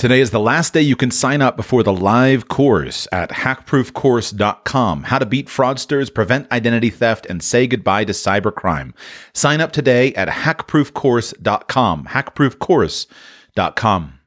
[0.00, 5.02] Today is the last day you can sign up before the live course at hackproofcourse.com.
[5.02, 8.94] How to beat fraudsters, prevent identity theft, and say goodbye to cybercrime.
[9.34, 12.06] Sign up today at hackproofcourse.com.
[12.06, 14.19] Hackproofcourse.com.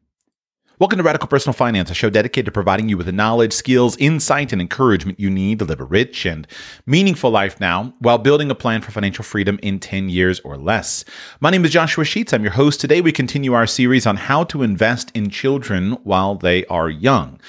[0.83, 3.95] Welcome to Radical Personal Finance, a show dedicated to providing you with the knowledge, skills,
[3.99, 6.45] insight, and encouragement you need to live a rich and
[6.85, 11.05] meaningful life now while building a plan for financial freedom in 10 years or less.
[11.39, 12.33] My name is Joshua Sheats.
[12.33, 12.81] I'm your host.
[12.81, 17.39] Today, we continue our series on how to invest in children while they are young.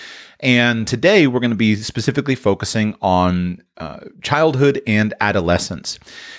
[0.45, 5.99] And today we're going to be specifically focusing on uh, childhood and adolescence.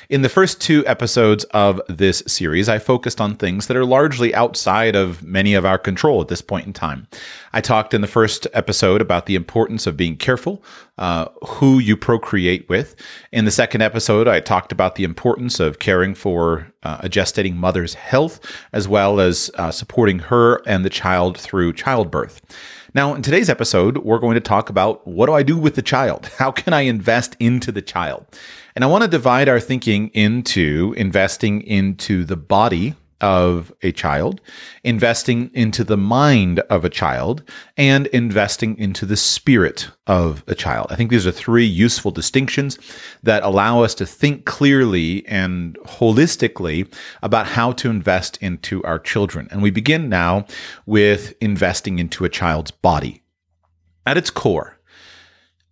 [0.10, 4.34] In the first two episodes of this series, I focused on things that are largely
[4.36, 7.08] outside of many of our control at this point in time.
[7.52, 10.64] I talked in the first episode about the importance of being careful
[11.00, 12.96] uh, who you procreate with.
[13.32, 17.56] In the second episode, I talked about the importance of caring for uh, a gestating
[17.56, 18.40] mother's health,
[18.72, 22.40] as well as uh, supporting her and the child through childbirth.
[22.96, 25.82] Now, in today's episode, we're going to talk about what do I do with the
[25.82, 26.28] child?
[26.38, 28.26] How can I invest into the child?
[28.74, 34.40] And I want to divide our thinking into investing into the body of a child,
[34.84, 37.42] investing into the mind of a child,
[37.76, 40.86] and investing into the spirit of a child.
[40.92, 42.78] I think these are three useful distinctions
[43.24, 46.88] that allow us to think clearly and holistically
[47.24, 49.48] about how to invest into our children.
[49.50, 50.46] And we begin now
[50.86, 53.24] with investing into a child's body.
[54.06, 54.78] At its core,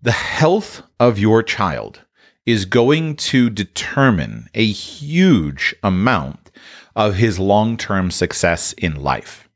[0.01, 2.01] the health of your child
[2.47, 6.42] is going to determine a huge amount
[6.95, 9.49] of his long term success in life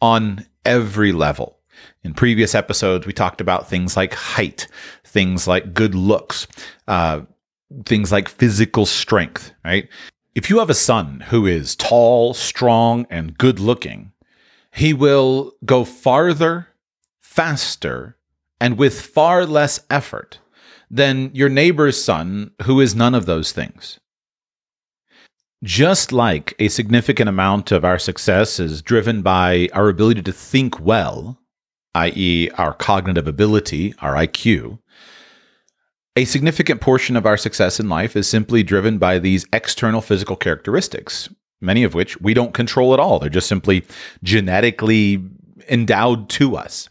[0.00, 1.58] on every level.
[2.04, 4.66] In previous episodes, we talked about things like height,
[5.04, 6.46] things like good looks,
[6.88, 7.22] uh,
[7.86, 9.88] things like physical strength, right?
[10.34, 14.12] If you have a son who is tall, strong, and good looking,
[14.72, 16.68] he will go farther,
[17.20, 18.16] faster,
[18.60, 20.38] and with far less effort
[20.90, 23.98] than your neighbor's son who is none of those things.
[25.62, 30.80] Just like a significant amount of our success is driven by our ability to think
[30.80, 31.38] well,
[31.94, 34.80] i.e., our cognitive ability, our IQ,
[36.16, 40.36] a significant portion of our success in life is simply driven by these external physical
[40.36, 41.28] characteristics,
[41.60, 43.18] many of which we don't control at all.
[43.18, 43.86] They're just simply
[44.22, 45.24] genetically
[45.68, 46.88] endowed to us.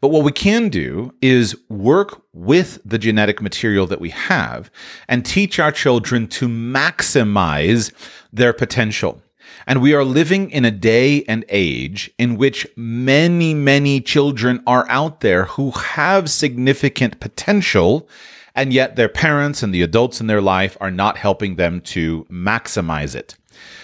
[0.00, 4.70] But what we can do is work with the genetic material that we have
[5.08, 7.92] and teach our children to maximize
[8.32, 9.20] their potential.
[9.66, 14.86] And we are living in a day and age in which many, many children are
[14.88, 18.08] out there who have significant potential,
[18.54, 22.24] and yet their parents and the adults in their life are not helping them to
[22.30, 23.36] maximize it.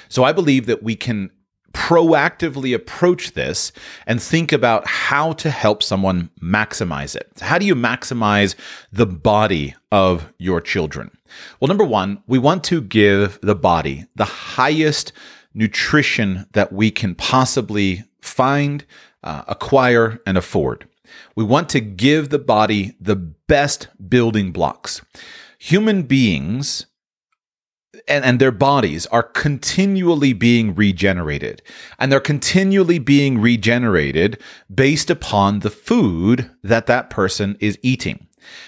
[0.08, 1.30] So I believe that we can
[1.74, 3.72] proactively approach this
[4.06, 7.30] and think about how to help someone maximize it.
[7.40, 8.54] How do you maximize
[8.90, 11.10] the body of your children?
[11.60, 15.12] Well, number one, we want to give the body the highest
[15.52, 18.84] nutrition that we can possibly find,
[19.22, 20.86] uh, acquire, and afford.
[21.36, 25.02] We want to give the body the best building blocks.
[25.58, 26.86] Human beings
[28.08, 31.62] and, and their bodies are continually being regenerated.
[31.98, 34.40] And they're continually being regenerated
[34.72, 38.26] based upon the food that that person is eating.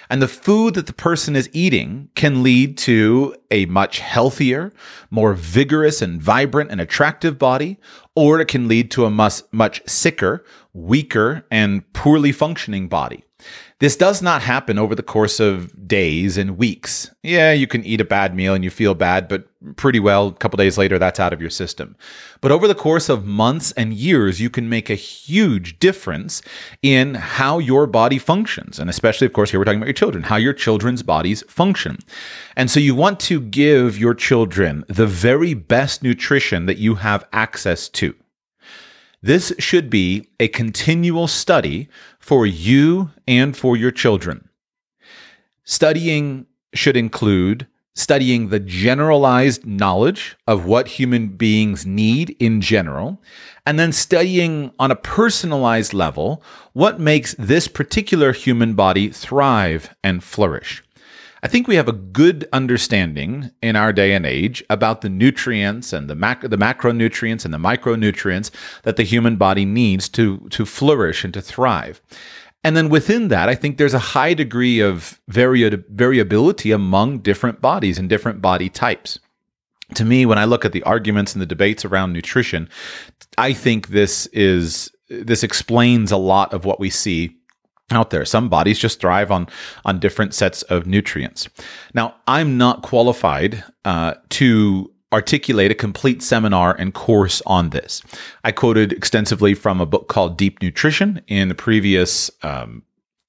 [0.08, 4.72] And the food that the person is eating can lead to a much healthier,
[5.10, 7.78] more vigorous and vibrant and attractive body,
[8.14, 13.25] or it can lead to a much, much sicker, weaker, and poorly functioning body.
[13.78, 17.14] This does not happen over the course of days and weeks.
[17.22, 20.32] Yeah, you can eat a bad meal and you feel bad, but pretty well a
[20.32, 21.94] couple days later that's out of your system.
[22.41, 26.41] But over the course of months and years, you can make a huge difference
[26.81, 28.78] in how your body functions.
[28.78, 31.98] And especially, of course, here we're talking about your children, how your children's bodies function.
[32.56, 37.28] And so you want to give your children the very best nutrition that you have
[37.31, 38.14] access to.
[39.22, 41.88] This should be a continual study
[42.26, 44.49] for you and for your children.
[45.62, 53.23] Studying should include studying the generalized knowledge of what human beings need in general,
[53.64, 56.43] and then studying on a personalized level
[56.73, 60.82] what makes this particular human body thrive and flourish.
[61.43, 65.93] I think we have a good understanding in our day and age about the nutrients
[65.93, 68.50] and the, mac- the macronutrients and the micronutrients
[68.83, 72.00] that the human body needs to, to flourish and to thrive.
[72.65, 77.61] And then within that, I think there's a high degree of vari- variability among different
[77.61, 79.19] bodies and different body types.
[79.94, 82.69] To me, when I look at the arguments and the debates around nutrition,
[83.38, 87.37] I think this is this explains a lot of what we see
[87.91, 88.25] out there.
[88.25, 89.49] Some bodies just thrive on
[89.85, 91.49] on different sets of nutrients.
[91.94, 98.03] Now, I'm not qualified uh, to articulate a complete seminar and course on this.
[98.43, 102.83] I quoted extensively from a book called Deep Nutrition in the previous um,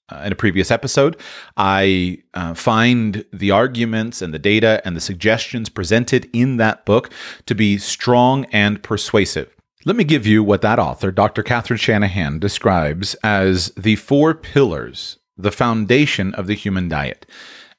[0.09, 1.17] uh, in a previous episode.
[1.57, 7.11] I uh, find the arguments and the data and the suggestions presented in that book
[7.45, 9.56] to be strong and persuasive.
[9.87, 11.43] Let me give you what that author, Dr.
[11.43, 17.25] Catherine Shanahan, describes as the four pillars, the foundation of the human diet.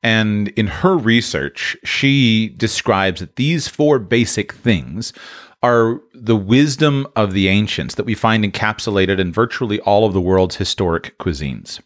[0.03, 5.13] And in her research, she describes that these four basic things
[5.63, 10.21] are the wisdom of the ancients that we find encapsulated in virtually all of the
[10.23, 11.79] world's historic cuisines.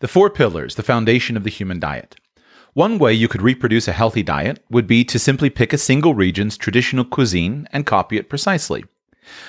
[0.00, 2.16] The four pillars, the foundation of the human diet.
[2.72, 6.16] One way you could reproduce a healthy diet would be to simply pick a single
[6.16, 8.82] region's traditional cuisine and copy it precisely.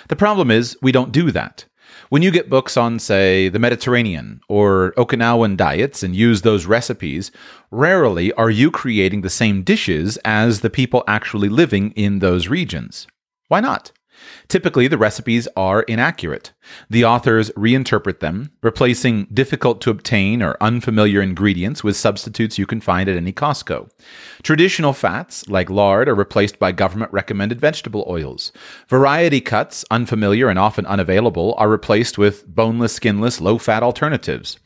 [0.07, 1.65] The problem is, we don't do that.
[2.09, 7.31] When you get books on, say, the Mediterranean or Okinawan diets and use those recipes,
[7.71, 13.07] rarely are you creating the same dishes as the people actually living in those regions.
[13.47, 13.91] Why not?
[14.47, 16.53] Typically, the recipes are inaccurate.
[16.89, 22.81] The authors reinterpret them, replacing difficult to obtain or unfamiliar ingredients with substitutes you can
[22.81, 23.89] find at any Costco.
[24.43, 28.51] Traditional fats, like lard, are replaced by government recommended vegetable oils.
[28.87, 34.59] Variety cuts, unfamiliar and often unavailable, are replaced with boneless, skinless, low fat alternatives.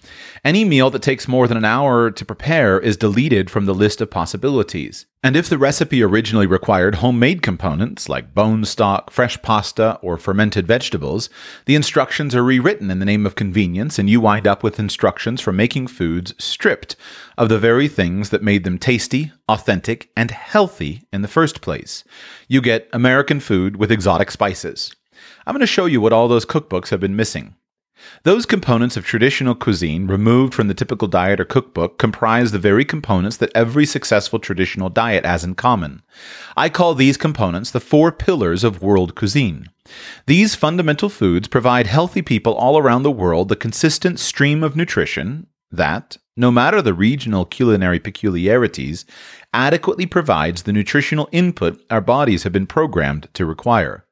[0.43, 4.01] Any meal that takes more than an hour to prepare is deleted from the list
[4.01, 5.05] of possibilities.
[5.21, 10.65] And if the recipe originally required homemade components like bone stock, fresh pasta, or fermented
[10.65, 11.29] vegetables,
[11.65, 15.41] the instructions are rewritten in the name of convenience, and you wind up with instructions
[15.41, 16.95] for making foods stripped
[17.37, 22.05] of the very things that made them tasty, authentic, and healthy in the first place.
[22.47, 24.95] You get American food with exotic spices.
[25.45, 27.55] I'm going to show you what all those cookbooks have been missing.
[28.23, 32.85] Those components of traditional cuisine removed from the typical diet or cookbook comprise the very
[32.85, 36.01] components that every successful traditional diet has in common.
[36.57, 39.69] I call these components the four pillars of world cuisine.
[40.25, 45.47] These fundamental foods provide healthy people all around the world the consistent stream of nutrition
[45.71, 49.05] that, no matter the regional culinary peculiarities,
[49.53, 54.05] adequately provides the nutritional input our bodies have been programmed to require.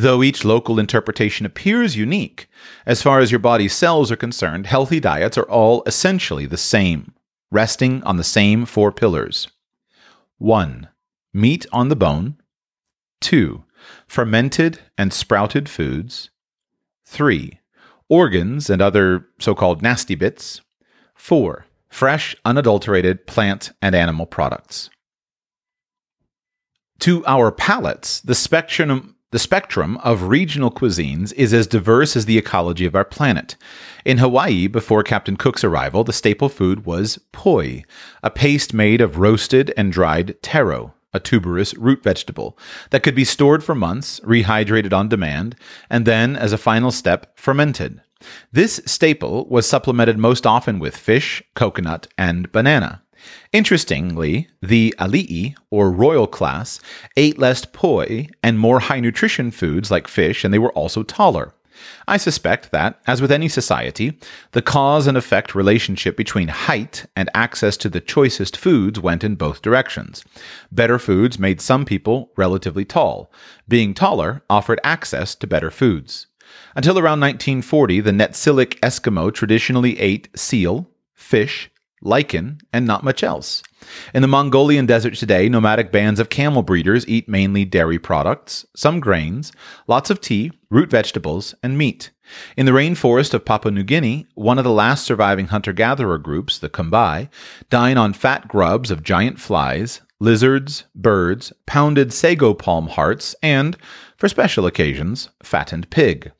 [0.00, 2.48] Though each local interpretation appears unique,
[2.86, 7.12] as far as your body's cells are concerned, healthy diets are all essentially the same,
[7.50, 9.48] resting on the same four pillars
[10.38, 10.88] 1.
[11.34, 12.38] Meat on the bone.
[13.20, 13.62] 2.
[14.06, 16.30] Fermented and sprouted foods.
[17.04, 17.60] 3.
[18.08, 20.62] Organs and other so called nasty bits.
[21.14, 21.66] 4.
[21.90, 24.88] Fresh, unadulterated plant and animal products.
[27.00, 32.38] To our palates, the spectrum the spectrum of regional cuisines is as diverse as the
[32.38, 33.56] ecology of our planet.
[34.04, 37.84] In Hawaii, before Captain Cook's arrival, the staple food was poi,
[38.22, 42.58] a paste made of roasted and dried taro, a tuberous root vegetable
[42.90, 45.54] that could be stored for months, rehydrated on demand,
[45.88, 48.00] and then, as a final step, fermented.
[48.52, 53.02] This staple was supplemented most often with fish, coconut, and banana.
[53.52, 56.80] Interestingly, the alii, or royal class,
[57.16, 61.54] ate less poi and more high nutrition foods like fish, and they were also taller.
[62.06, 64.18] I suspect that, as with any society,
[64.52, 69.34] the cause and effect relationship between height and access to the choicest foods went in
[69.34, 70.24] both directions.
[70.70, 73.32] Better foods made some people relatively tall.
[73.68, 76.26] Being taller offered access to better foods.
[76.74, 81.69] Until around 1940, the Netsilik Eskimo traditionally ate seal, fish,
[82.02, 83.62] lichen, and not much else.
[84.14, 89.00] In the Mongolian desert today, nomadic bands of camel breeders eat mainly dairy products, some
[89.00, 89.52] grains,
[89.86, 92.10] lots of tea, root vegetables, and meat.
[92.56, 96.58] In the rainforest of Papua New Guinea, one of the last surviving hunter gatherer groups,
[96.58, 97.28] the Kombai,
[97.70, 103.76] dine on fat grubs of giant flies, lizards, birds, pounded sago palm hearts, and,
[104.16, 106.32] for special occasions, fattened pig.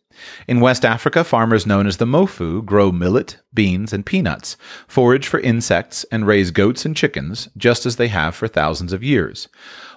[0.47, 5.41] In West Africa, farmers known as the Mofu grow millet, beans, and peanuts, forage for
[5.41, 9.49] insects, and raise goats and chickens, just as they have for thousands of years.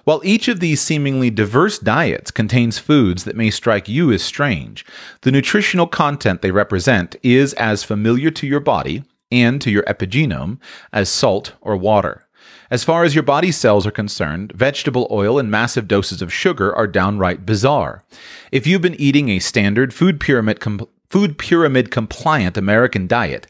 [0.04, 4.84] While each of these seemingly diverse diets contains foods that may strike you as strange,
[5.22, 10.58] the nutritional content they represent is as familiar to your body and to your epigenome
[10.92, 12.23] as salt or water.
[12.70, 16.74] As far as your body cells are concerned, vegetable oil and massive doses of sugar
[16.74, 18.04] are downright bizarre.
[18.50, 23.46] If you've been eating a standard food pyramid com- food pyramid compliant American diet,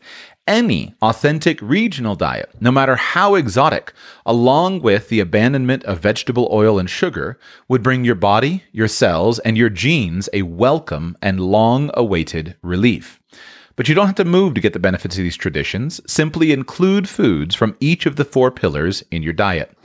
[0.47, 3.95] Any authentic regional diet, no matter how exotic,
[4.27, 9.39] along with the abandonment of vegetable oil and sugar, would bring your body, your cells,
[9.39, 13.23] and your genes a welcome and long awaited relief.
[13.77, 16.01] But you don't have to move to get the benefits of these traditions.
[16.07, 19.77] Simply include foods from each of the four pillars in your diet.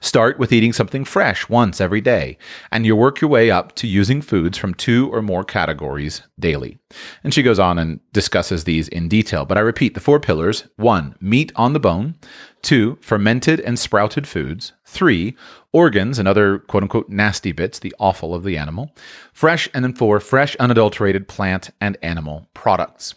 [0.00, 2.38] Start with eating something fresh once every day,
[2.70, 6.78] and you work your way up to using foods from two or more categories daily.
[7.24, 10.64] And she goes on and discusses these in detail, but I repeat the four pillars
[10.76, 12.14] one, meat on the bone,
[12.62, 15.36] two, fermented and sprouted foods, three,
[15.72, 18.94] organs and other quote unquote nasty bits, the offal of the animal,
[19.32, 23.16] fresh, and then four, fresh, unadulterated plant and animal products.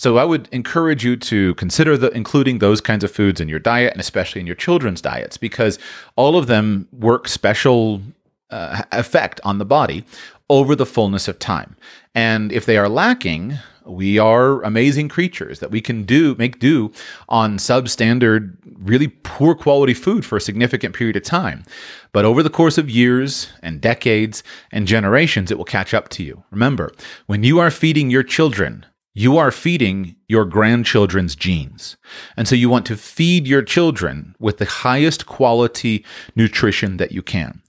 [0.00, 3.58] So I would encourage you to consider the, including those kinds of foods in your
[3.58, 5.78] diet and especially in your children's diets because
[6.16, 8.00] all of them work special
[8.48, 10.06] uh, effect on the body
[10.48, 11.76] over the fullness of time.
[12.14, 16.90] And if they are lacking, we are amazing creatures that we can do make do
[17.28, 21.64] on substandard really poor quality food for a significant period of time
[22.12, 26.22] but over the course of years and decades and generations it will catch up to
[26.22, 26.92] you remember
[27.26, 31.96] when you are feeding your children you are feeding your grandchildren's genes.
[32.36, 36.04] And so you want to feed your children with the highest quality
[36.36, 37.62] nutrition that you can.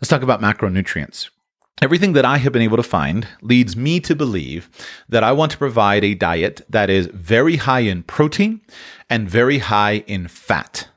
[0.00, 1.30] Let's talk about macronutrients.
[1.82, 4.70] Everything that I have been able to find leads me to believe
[5.08, 8.62] that I want to provide a diet that is very high in protein
[9.10, 10.88] and very high in fat.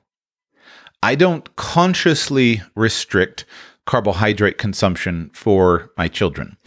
[1.03, 3.45] I don't consciously restrict
[3.85, 6.57] carbohydrate consumption for my children.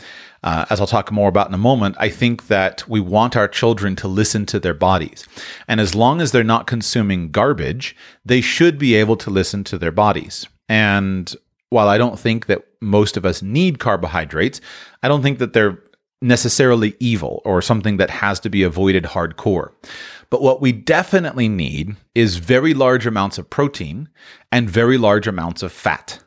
[0.42, 3.46] Uh, as I'll talk more about in a moment, I think that we want our
[3.46, 5.24] children to listen to their bodies.
[5.68, 7.94] And as long as they're not consuming garbage,
[8.24, 10.46] they should be able to listen to their bodies.
[10.68, 11.34] And
[11.70, 14.60] while I don't think that most of us need carbohydrates,
[15.02, 15.78] I don't think that they're
[16.20, 19.72] necessarily evil or something that has to be avoided hardcore.
[20.30, 24.08] But what we definitely need is very large amounts of protein
[24.50, 26.22] and very large amounts of fat.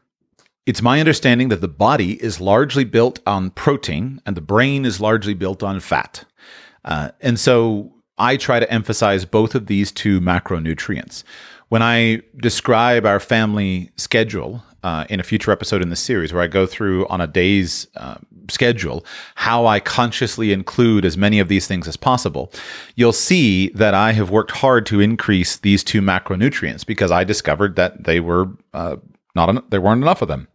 [0.66, 5.00] It's my understanding that the body is largely built on protein and the brain is
[5.00, 6.26] largely built on fat.
[6.84, 11.24] Uh, and so I try to emphasize both of these two macronutrients.
[11.70, 16.42] When I describe our family schedule uh, in a future episode in the series, where
[16.42, 18.16] I go through on a day's uh,
[18.50, 19.06] schedule
[19.36, 22.52] how I consciously include as many of these things as possible,
[22.96, 27.76] you'll see that I have worked hard to increase these two macronutrients because I discovered
[27.76, 28.98] that they were uh,
[29.36, 30.48] not en- there weren't enough of them.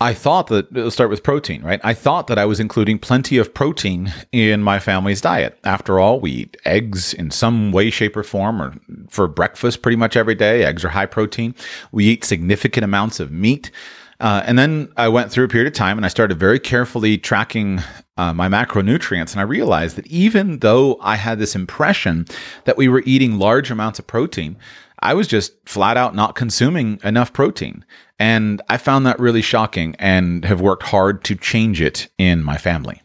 [0.00, 1.80] I thought that let's start with protein, right?
[1.82, 5.58] I thought that I was including plenty of protein in my family's diet.
[5.64, 8.74] After all, we eat eggs in some way, shape, or form, or
[9.08, 10.62] for breakfast pretty much every day.
[10.62, 11.52] Eggs are high protein.
[11.90, 13.72] We eat significant amounts of meat.
[14.20, 17.18] Uh, and then I went through a period of time and I started very carefully
[17.18, 17.80] tracking
[18.16, 19.32] uh, my macronutrients.
[19.32, 22.26] And I realized that even though I had this impression
[22.64, 24.58] that we were eating large amounts of protein,
[25.00, 27.84] I was just flat out not consuming enough protein.
[28.18, 32.56] And I found that really shocking and have worked hard to change it in my
[32.56, 33.02] family.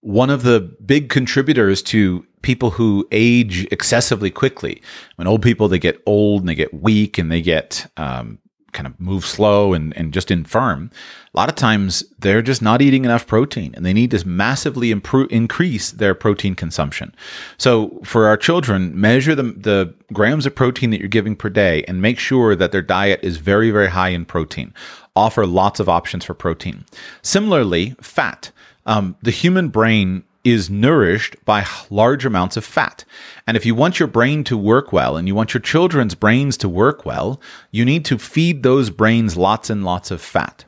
[0.00, 4.82] One of the big contributors to people who age excessively quickly,
[5.16, 8.38] when old people they get old and they get weak and they get um,
[8.72, 10.90] kind of move slow and, and just infirm,
[11.34, 14.90] a lot of times they're just not eating enough protein and they need to massively
[14.90, 17.14] improve, increase their protein consumption.
[17.56, 21.84] So for our children, measure the, the grams of protein that you're giving per day
[21.84, 24.74] and make sure that their diet is very, very high in protein.
[25.16, 26.84] Offer lots of options for protein.
[27.22, 28.50] Similarly, fat.
[28.84, 33.04] Um, the human brain is nourished by large amounts of fat.
[33.46, 36.56] And if you want your brain to work well and you want your children's brains
[36.58, 40.64] to work well, you need to feed those brains lots and lots of fat.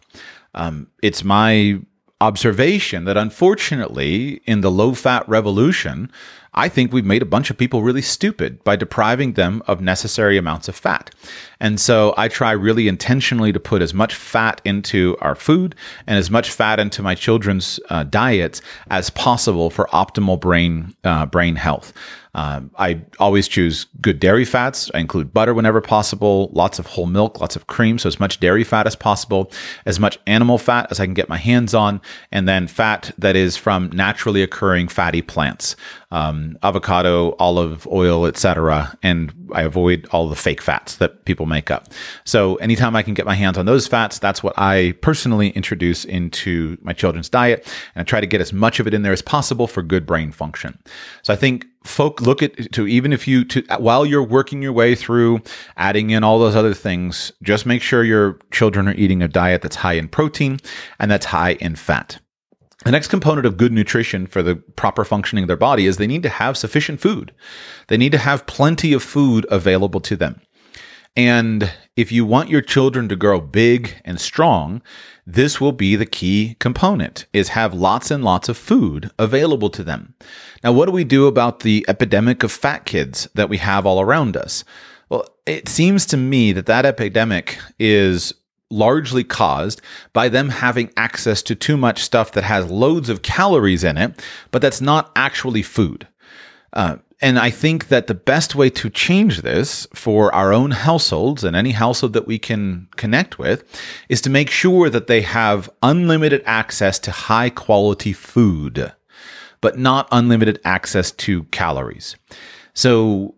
[0.54, 1.80] Um, it's my
[2.20, 6.10] observation that unfortunately, in the low fat revolution,
[6.54, 10.38] I think we've made a bunch of people really stupid by depriving them of necessary
[10.38, 11.12] amounts of fat.
[11.58, 15.74] And so I try really intentionally to put as much fat into our food
[16.06, 21.26] and as much fat into my children's uh, diets as possible for optimal brain uh,
[21.26, 21.92] brain health.
[22.34, 24.90] Um, I always choose good dairy fats.
[24.94, 28.40] I include butter whenever possible, lots of whole milk, lots of cream, so as much
[28.40, 29.52] dairy fat as possible,
[29.86, 32.00] as much animal fat as I can get my hands on,
[32.32, 35.76] and then fat that is from naturally occurring fatty plants,
[36.14, 38.96] um, avocado, olive oil, etc.
[39.02, 41.88] And I avoid all the fake fats that people make up.
[42.24, 46.04] So anytime I can get my hands on those fats, that's what I personally introduce
[46.04, 47.66] into my children's diet,
[47.96, 50.06] and I try to get as much of it in there as possible for good
[50.06, 50.78] brain function.
[51.22, 54.72] So I think folk look at to even if you to while you're working your
[54.72, 55.42] way through
[55.76, 59.60] adding in all those other things just make sure your children are eating a diet
[59.60, 60.58] that's high in protein
[60.98, 62.18] and that's high in fat
[62.84, 66.06] The next component of good nutrition for the proper functioning of their body is they
[66.06, 67.32] need to have sufficient food.
[67.88, 70.40] They need to have plenty of food available to them.
[71.16, 74.82] And if you want your children to grow big and strong,
[75.26, 79.84] this will be the key component is have lots and lots of food available to
[79.84, 80.14] them.
[80.62, 84.00] Now, what do we do about the epidemic of fat kids that we have all
[84.00, 84.64] around us?
[85.08, 88.34] Well, it seems to me that that epidemic is
[88.70, 89.80] largely caused
[90.12, 94.24] by them having access to too much stuff that has loads of calories in it,
[94.50, 96.06] but that's not actually food.
[96.72, 101.44] Uh, and I think that the best way to change this for our own households
[101.44, 103.64] and any household that we can connect with
[104.08, 108.92] is to make sure that they have unlimited access to high quality food,
[109.60, 112.16] but not unlimited access to calories.
[112.74, 113.34] So,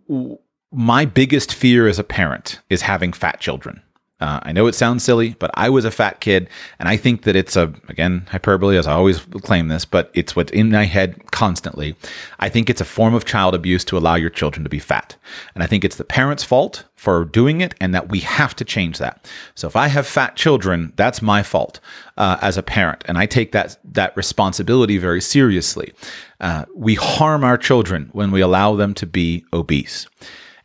[0.73, 3.83] my biggest fear as a parent is having fat children.
[4.19, 7.23] Uh, I know it sounds silly, but I was a fat kid, and I think
[7.25, 10.85] that it's a again hyperbole, as I always claim this, but it's what's in my
[10.85, 11.97] head constantly.
[12.41, 15.17] I think it's a form of child abuse to allow your children to be fat,
[15.55, 18.65] and I think it's the parents' fault for doing it, and that we have to
[18.65, 19.31] change that.
[19.55, 21.79] So if I have fat children, that's my fault
[22.17, 25.93] uh, as a parent, and I take that that responsibility very seriously.
[26.41, 30.07] Uh, we harm our children when we allow them to be obese.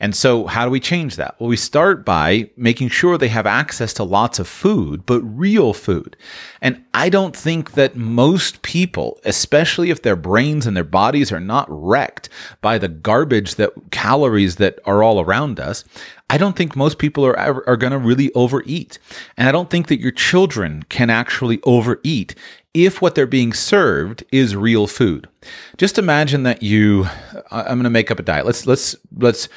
[0.01, 1.35] And so, how do we change that?
[1.39, 5.73] Well, we start by making sure they have access to lots of food, but real
[5.73, 6.17] food.
[6.59, 11.39] And I don't think that most people, especially if their brains and their bodies are
[11.39, 12.29] not wrecked
[12.61, 15.85] by the garbage that calories that are all around us,
[16.31, 18.97] I don't think most people are are going to really overeat.
[19.37, 22.33] And I don't think that your children can actually overeat
[22.73, 25.29] if what they're being served is real food.
[25.77, 27.05] Just imagine that you
[27.51, 28.47] I'm going to make up a diet.
[28.47, 29.47] Let's let's let's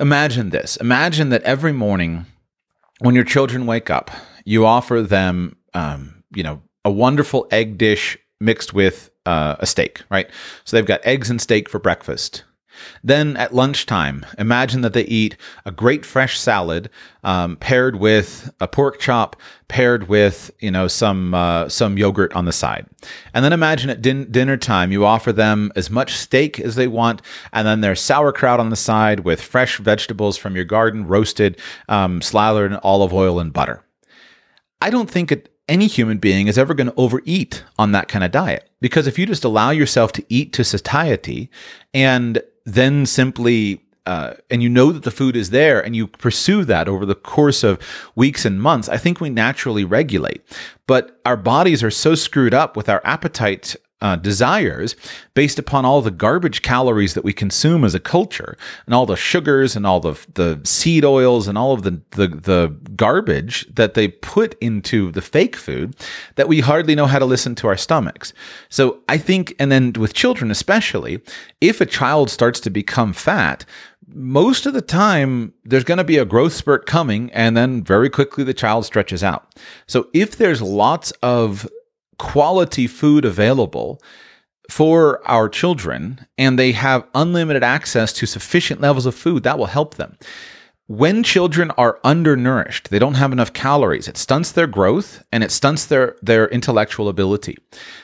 [0.00, 0.76] Imagine this.
[0.76, 2.24] Imagine that every morning
[3.00, 4.10] when your children wake up,
[4.46, 10.02] you offer them, um, you know, a wonderful egg dish mixed with uh, a steak,
[10.10, 10.30] right?
[10.64, 12.44] So they've got eggs and steak for breakfast.
[13.02, 16.90] Then at lunchtime, imagine that they eat a great fresh salad
[17.24, 19.36] um, paired with a pork chop,
[19.68, 22.86] paired with you know some uh, some yogurt on the side.
[23.34, 26.88] And then imagine at din- dinner time, you offer them as much steak as they
[26.88, 27.22] want,
[27.52, 32.22] and then there's sauerkraut on the side with fresh vegetables from your garden, roasted, um,
[32.22, 33.84] slathered in olive oil and butter.
[34.80, 38.24] I don't think it any human being is ever going to overeat on that kind
[38.24, 38.68] of diet.
[38.80, 41.48] Because if you just allow yourself to eat to satiety
[41.94, 42.42] and
[42.74, 46.88] then simply uh, and you know that the food is there and you pursue that
[46.88, 47.78] over the course of
[48.16, 50.42] weeks and months, I think we naturally regulate.
[50.86, 54.96] But our bodies are so screwed up with our appetite uh, desires
[55.34, 59.16] based upon all the garbage calories that we consume as a culture and all the
[59.16, 63.94] sugars and all the the seed oils and all of the, the the garbage that
[63.94, 65.94] they put into the fake food
[66.36, 68.32] that we hardly know how to listen to our stomachs.
[68.68, 71.20] So I think and then with children especially,
[71.60, 73.64] if a child starts to become fat,
[74.12, 78.10] most of the time there's going to be a growth spurt coming and then very
[78.10, 79.54] quickly the child stretches out.
[79.86, 81.68] So if there's lots of
[82.20, 84.00] quality food available
[84.70, 89.66] for our children and they have unlimited access to sufficient levels of food, that will
[89.66, 90.16] help them.
[90.86, 94.06] When children are undernourished, they don't have enough calories.
[94.06, 97.56] It stunts their growth and it stunts their, their intellectual ability.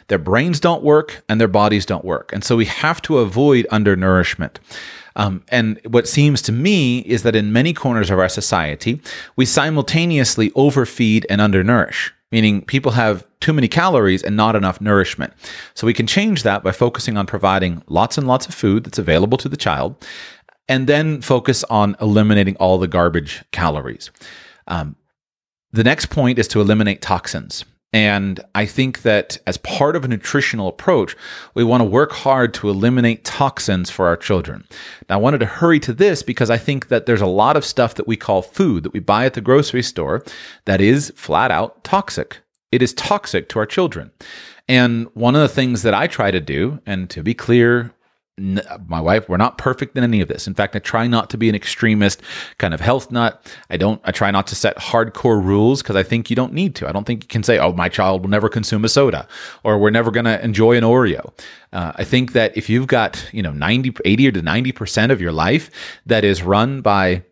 [0.08, 2.32] Their brains don't work and their bodies don't work.
[2.32, 4.60] And so we have to avoid undernourishment.
[5.14, 9.00] Um, and what seems to me is that in many corners of our society,
[9.34, 15.32] we simultaneously overfeed and undernourish meaning people have too many calories and not enough nourishment.
[15.74, 18.98] So we can change that by focusing on providing lots and lots of food that's
[18.98, 20.04] available to the child,
[20.68, 24.10] and then focus on eliminating all the garbage calories.
[24.66, 24.96] Um,
[25.72, 27.64] the next point is to eliminate toxins.
[27.96, 31.16] And I think that as part of a nutritional approach,
[31.54, 34.68] we want to work hard to eliminate toxins for our children.
[35.08, 37.64] Now, I wanted to hurry to this because I think that there's a lot of
[37.64, 40.22] stuff that we call food that we buy at the grocery store
[40.66, 42.40] that is flat out toxic.
[42.70, 44.10] It is toxic to our children.
[44.68, 47.94] And one of the things that I try to do, and to be clear,
[48.38, 50.46] my wife we're not perfect in any of this.
[50.46, 52.20] In fact i try not to be an extremist
[52.58, 53.42] kind of health nut.
[53.70, 56.74] I don't i try not to set hardcore rules because i think you don't need
[56.76, 56.88] to.
[56.88, 59.26] I don't think you can say oh my child will never consume a soda
[59.64, 61.32] or we're never going to enjoy an oreo.
[61.72, 65.12] Uh, i think that if you've got you know 90 80 or to 90 percent
[65.12, 65.70] of your life
[66.04, 67.22] that is run by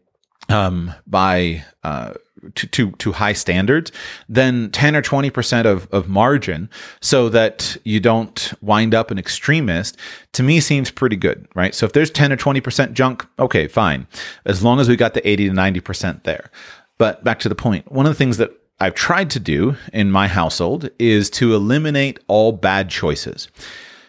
[0.48, 2.14] um, by uh,
[2.55, 3.92] to, to, to high standards,
[4.29, 6.68] then 10 or 20% of, of margin
[7.01, 9.97] so that you don't wind up an extremist
[10.33, 11.75] to me seems pretty good, right?
[11.75, 14.07] So if there's 10 or 20% junk, okay, fine.
[14.44, 16.51] As long as we got the 80 to 90% there.
[16.99, 20.11] But back to the point, one of the things that I've tried to do in
[20.11, 23.49] my household is to eliminate all bad choices.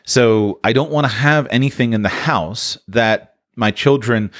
[0.06, 4.32] So I don't want to have anything in the house that my children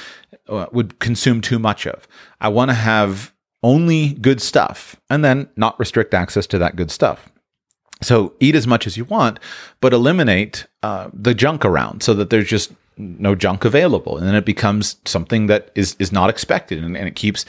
[0.48, 2.06] uh, would consume too much of.
[2.40, 6.90] I want to have only good stuff and then not restrict access to that good
[6.90, 7.30] stuff.
[8.02, 9.40] So eat as much as you want,
[9.80, 14.16] but eliminate uh, the junk around so that there's just no junk available.
[14.18, 17.44] And then it becomes something that is, is not expected and, and it keeps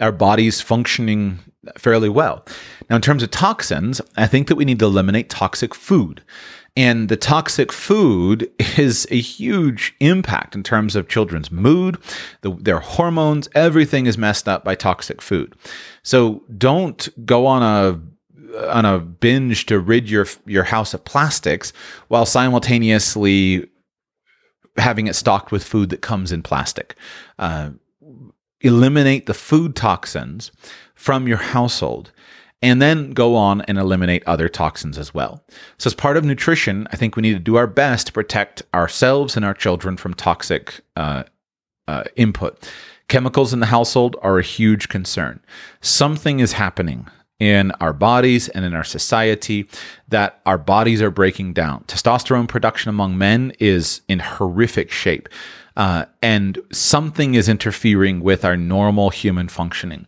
[0.00, 1.38] our bodies functioning
[1.78, 2.44] fairly well.
[2.90, 6.22] Now, in terms of toxins, I think that we need to eliminate toxic food.
[6.74, 11.98] And the toxic food is a huge impact in terms of children's mood,
[12.40, 15.54] the, their hormones, everything is messed up by toxic food.
[16.02, 18.00] So don't go on a
[18.68, 21.72] on a binge to rid your your house of plastics
[22.08, 23.66] while simultaneously
[24.76, 26.94] having it stocked with food that comes in plastic.
[27.38, 27.70] Uh,
[28.60, 30.52] eliminate the food toxins
[30.94, 32.12] from your household
[32.62, 35.44] and then go on and eliminate other toxins as well.
[35.78, 38.62] So, as part of nutrition, I think we need to do our best to protect
[38.72, 41.24] ourselves and our children from toxic uh,
[41.88, 42.70] uh, input.
[43.08, 45.40] Chemicals in the household are a huge concern.
[45.80, 49.68] Something is happening in our bodies and in our society
[50.08, 51.82] that our bodies are breaking down.
[51.88, 55.28] Testosterone production among men is in horrific shape.
[55.76, 60.06] Uh, and something is interfering with our normal human functioning.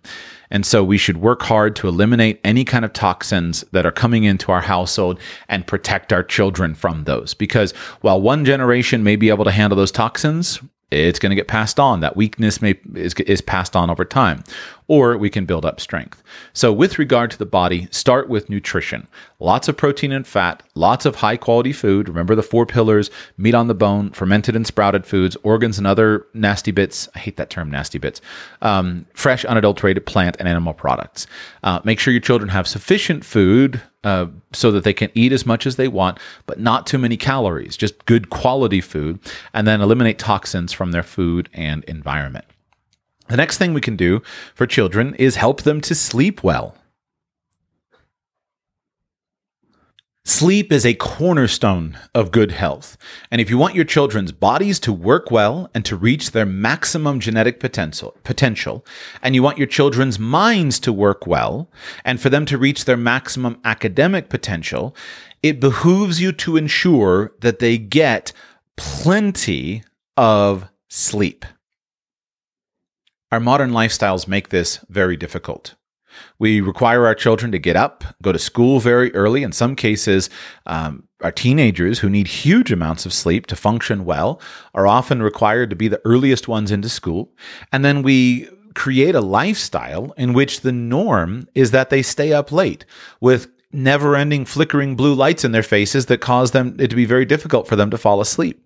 [0.50, 4.24] And so we should work hard to eliminate any kind of toxins that are coming
[4.24, 7.34] into our household and protect our children from those.
[7.34, 7.72] Because
[8.02, 10.60] while one generation may be able to handle those toxins,
[10.94, 12.00] it's going to get passed on.
[12.00, 14.44] That weakness may is, is passed on over time,
[14.88, 16.22] or we can build up strength.
[16.52, 19.08] So, with regard to the body, start with nutrition.
[19.40, 22.08] Lots of protein and fat, lots of high quality food.
[22.08, 26.26] Remember the four pillars: meat on the bone, fermented and sprouted foods, organs and other
[26.34, 27.08] nasty bits.
[27.14, 28.20] I hate that term, nasty bits.
[28.62, 31.26] Um, fresh, unadulterated plant and animal products.
[31.62, 35.44] Uh, make sure your children have sufficient food uh, so that they can eat as
[35.44, 39.18] much as they want, but not too many calories, just good quality food,
[39.52, 42.44] and then eliminate toxins from their food and environment.
[43.28, 44.22] The next thing we can do
[44.54, 46.76] for children is help them to sleep well.
[50.26, 52.96] Sleep is a cornerstone of good health.
[53.30, 57.20] And if you want your children's bodies to work well and to reach their maximum
[57.20, 58.86] genetic potential, potential,
[59.22, 61.70] and you want your children's minds to work well
[62.06, 64.96] and for them to reach their maximum academic potential,
[65.42, 68.32] it behooves you to ensure that they get
[68.76, 69.84] plenty
[70.16, 71.44] of sleep.
[73.30, 75.74] Our modern lifestyles make this very difficult.
[76.38, 79.42] We require our children to get up, go to school very early.
[79.42, 80.30] In some cases,
[80.66, 84.40] um, our teenagers who need huge amounts of sleep to function well
[84.74, 87.32] are often required to be the earliest ones into school.
[87.72, 92.50] And then we create a lifestyle in which the norm is that they stay up
[92.50, 92.84] late
[93.20, 97.04] with never ending flickering blue lights in their faces that cause them it to be
[97.04, 98.62] very difficult for them to fall asleep.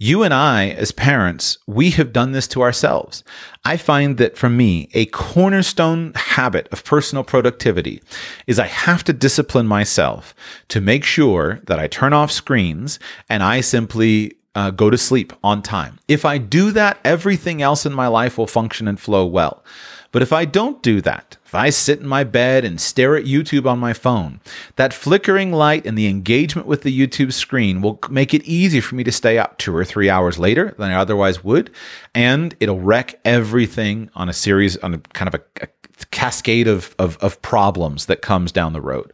[0.00, 3.24] You and I, as parents, we have done this to ourselves.
[3.64, 8.00] I find that for me, a cornerstone habit of personal productivity
[8.46, 10.36] is I have to discipline myself
[10.68, 15.32] to make sure that I turn off screens and I simply uh, go to sleep
[15.42, 15.98] on time.
[16.06, 19.64] If I do that, everything else in my life will function and flow well.
[20.10, 23.24] But if I don't do that, if I sit in my bed and stare at
[23.24, 24.40] YouTube on my phone,
[24.76, 28.94] that flickering light and the engagement with the YouTube screen will make it easy for
[28.94, 31.70] me to stay up two or three hours later than I otherwise would.
[32.14, 35.68] And it'll wreck everything on a series, on a kind of a, a
[36.06, 39.12] cascade of, of, of, problems that comes down the road.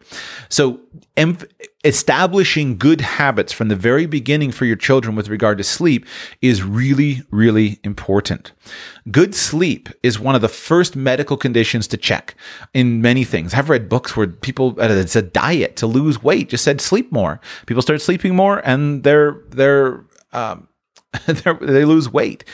[0.48, 0.80] So,
[1.16, 1.38] em-
[1.84, 6.06] establishing good habits from the very beginning for your children with regard to sleep
[6.40, 8.52] is really, really important.
[9.10, 12.34] Good sleep is one of the first medical conditions to check
[12.72, 13.54] in many things.
[13.54, 17.12] I've read books where people, uh, it's a diet to lose weight, just said sleep
[17.12, 17.40] more.
[17.66, 20.68] People start sleeping more and they're, they're, um,
[21.26, 22.44] they lose weight.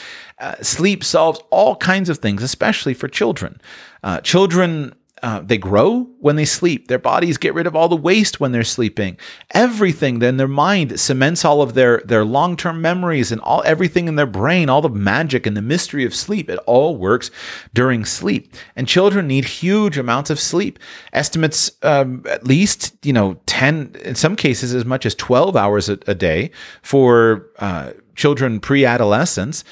[0.40, 3.60] Uh, sleep solves all kinds of things, especially for children.
[4.02, 6.88] Uh, children uh, they grow when they sleep.
[6.88, 9.18] Their bodies get rid of all the waste when they're sleeping.
[9.50, 14.08] Everything then their mind cements all of their their long term memories and all everything
[14.08, 16.48] in their brain, all the magic and the mystery of sleep.
[16.48, 17.30] It all works
[17.74, 18.54] during sleep.
[18.76, 20.78] And children need huge amounts of sleep.
[21.12, 25.90] Estimates um, at least you know ten, in some cases as much as twelve hours
[25.90, 26.50] a, a day
[26.82, 29.64] for uh, children pre adolescence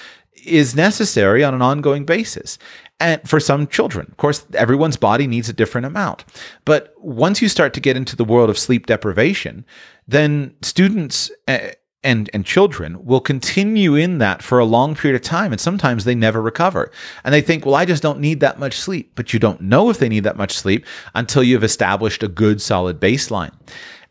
[0.44, 2.58] is necessary on an ongoing basis.
[3.00, 6.24] And for some children, of course, everyone's body needs a different amount.
[6.64, 9.64] But once you start to get into the world of sleep deprivation,
[10.08, 11.58] then students uh,
[12.04, 16.04] and and children will continue in that for a long period of time and sometimes
[16.04, 16.92] they never recover
[17.24, 19.90] and they think well i just don't need that much sleep but you don't know
[19.90, 23.52] if they need that much sleep until you've established a good solid baseline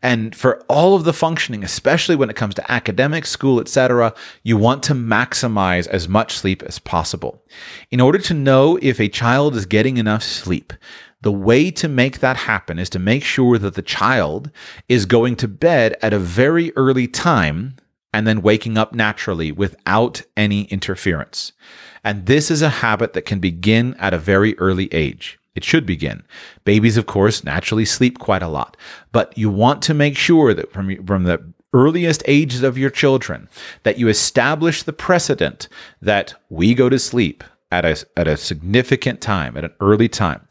[0.02, 4.56] and for all of the functioning especially when it comes to academics school etc you
[4.56, 7.44] want to maximize as much sleep as possible
[7.90, 10.72] in order to know if a child is getting enough sleep
[11.20, 14.50] the way to make that happen is to make sure that the child
[14.88, 17.76] is going to bed at a very early time
[18.12, 21.52] and then waking up naturally without any interference.
[22.04, 25.38] And this is a habit that can begin at a very early age.
[25.58, 26.22] It should begin.
[26.62, 28.76] Babies, of course, naturally sleep quite a lot,
[29.10, 33.48] but you want to make sure that from, from the earliest ages of your children
[33.82, 35.68] that you establish the precedent
[36.00, 37.42] that we go to sleep
[37.72, 40.46] at a, at a significant time, at an early time.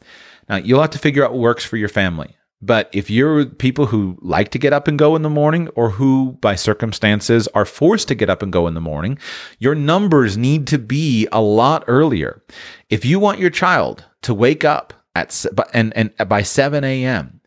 [0.50, 2.36] Now, you'll have to figure out what works for your family.
[2.62, 5.92] But if you're people who like to get up and go in the morning, or
[5.92, 9.20] who by circumstances are forced to get up and go in the morning,
[9.58, 12.42] your numbers need to be a lot earlier.
[12.90, 17.42] If you want your child to wake up at and, and by 7 a.m.,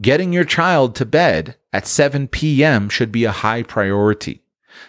[0.00, 2.88] getting your child to bed at 7 p.m.
[2.88, 4.42] should be a high priority.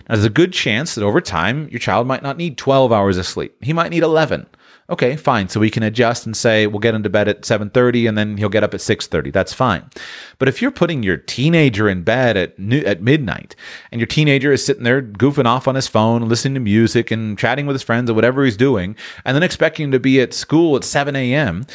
[0.07, 3.17] Now, there's a good chance that over time, your child might not need 12 hours
[3.17, 3.61] of sleep.
[3.63, 4.47] He might need 11
[4.91, 5.47] Okay, fine.
[5.47, 8.35] So we can adjust and say we'll get him to bed at 7:30 and then
[8.35, 9.31] he'll get up at 6:30.
[9.31, 9.89] That's fine.
[10.37, 13.55] But if you're putting your teenager in bed at new, at midnight
[13.89, 17.37] and your teenager is sitting there goofing off on his phone, listening to music and
[17.37, 20.75] chatting with his friends or whatever he's doing, and then expecting to be at school
[20.75, 21.65] at 7 a.m.,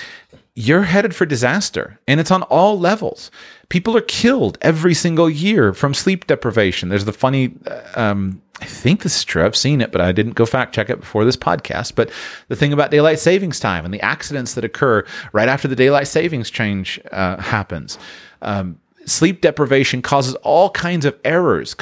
[0.56, 2.00] you're headed for disaster.
[2.08, 3.30] And it's on all levels.
[3.68, 6.88] People are killed every single year from sleep deprivation.
[6.88, 9.44] There's the funny uh, um, I think this is true.
[9.44, 11.94] I've seen it, but I didn't go fact check it before this podcast.
[11.94, 12.10] But
[12.48, 16.08] the thing about daylight savings time and the accidents that occur right after the daylight
[16.08, 17.98] savings change uh, happens.
[18.40, 21.74] Um, sleep deprivation causes all kinds of errors,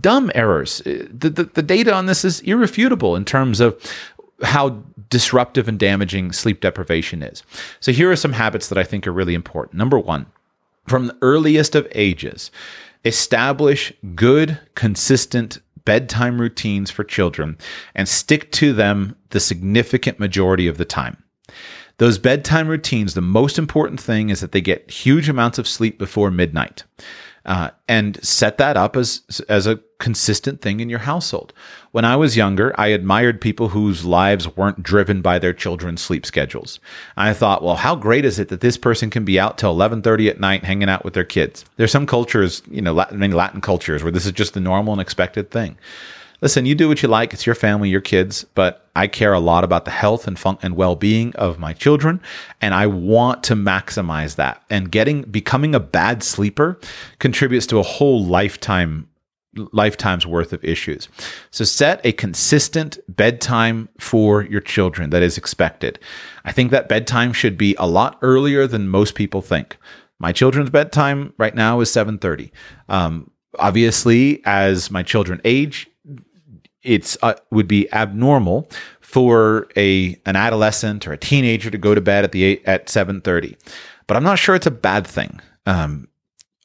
[0.00, 0.80] dumb errors.
[0.80, 3.78] Uh, the, the, the data on this is irrefutable in terms of
[4.42, 7.42] how disruptive and damaging sleep deprivation is.
[7.80, 9.76] So here are some habits that I think are really important.
[9.76, 10.26] Number one,
[10.86, 12.50] from the earliest of ages,
[13.04, 17.58] establish good, consistent bedtime routines for children
[17.94, 21.22] and stick to them the significant majority of the time.
[21.98, 25.98] Those bedtime routines, the most important thing is that they get huge amounts of sleep
[25.98, 26.84] before midnight
[27.44, 31.52] uh, and set that up as as a consistent thing in your household.
[31.92, 36.26] When I was younger, I admired people whose lives weren't driven by their children's sleep
[36.26, 36.80] schedules.
[37.16, 40.28] I thought, well, how great is it that this person can be out till 11:30
[40.28, 41.64] at night hanging out with their kids?
[41.76, 45.02] There's some cultures, you know, Latin, Latin cultures where this is just the normal and
[45.02, 45.76] expected thing
[46.42, 47.32] listen, you do what you like.
[47.32, 50.58] It's your family, your kids, but I care a lot about the health and fun-
[50.62, 52.20] and well-being of my children,
[52.60, 54.62] and I want to maximize that.
[54.68, 56.78] And getting becoming a bad sleeper
[57.18, 59.08] contributes to a whole lifetime
[59.72, 61.08] lifetime's worth of issues.
[61.50, 65.98] So set a consistent bedtime for your children that is expected.
[66.46, 69.76] I think that bedtime should be a lot earlier than most people think.
[70.18, 72.50] My children's bedtime right now is 7:30.
[72.88, 75.90] Um, obviously, as my children age,
[76.82, 78.68] it's uh, would be abnormal
[79.00, 82.86] for a an adolescent or a teenager to go to bed at the eight, at
[82.86, 83.56] 7:30
[84.06, 85.40] but i'm not sure it's a bad thing.
[85.66, 86.08] Um,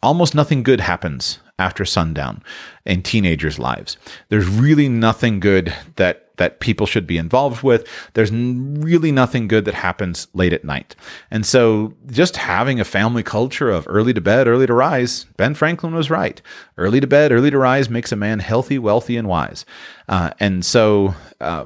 [0.01, 2.43] almost nothing good happens after sundown
[2.85, 3.97] in teenagers lives.
[4.29, 7.87] There's really nothing good that that people should be involved with.
[8.13, 10.95] There's really nothing good that happens late at night.
[11.29, 15.53] And so just having a family culture of early to bed, early to rise, Ben
[15.53, 16.41] Franklin was right.
[16.77, 19.65] Early to bed, early to rise makes a man healthy, wealthy, and wise.
[20.07, 21.65] Uh, and so, uh,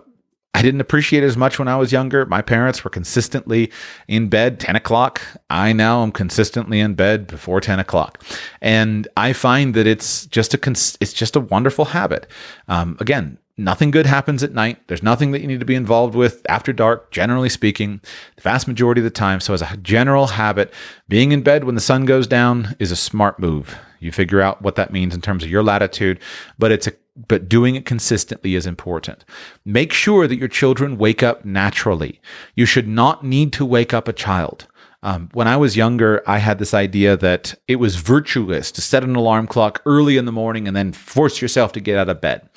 [0.54, 2.26] I didn't appreciate it as much when I was younger.
[2.26, 3.72] My parents were consistently
[4.08, 5.22] in bed 10 o'clock.
[5.50, 8.22] I now am consistently in bed before 10 o'clock.
[8.62, 10.60] And I find that it's just a,
[11.00, 12.28] it's just a wonderful habit.
[12.68, 14.88] Um, again, nothing good happens at night.
[14.88, 18.02] There's nothing that you need to be involved with after dark, generally speaking,
[18.36, 19.40] the vast majority of the time.
[19.40, 20.74] So, as a general habit,
[21.08, 23.78] being in bed when the sun goes down is a smart move.
[24.00, 26.20] You figure out what that means in terms of your latitude,
[26.58, 26.94] but it's a
[27.28, 29.26] but doing it consistently is important.
[29.66, 32.22] Make sure that your children wake up naturally.
[32.56, 34.68] You should not need to wake up a child.
[35.04, 39.04] Um, when I was younger, I had this idea that it was virtuous to set
[39.04, 42.22] an alarm clock early in the morning and then force yourself to get out of
[42.22, 42.48] bed.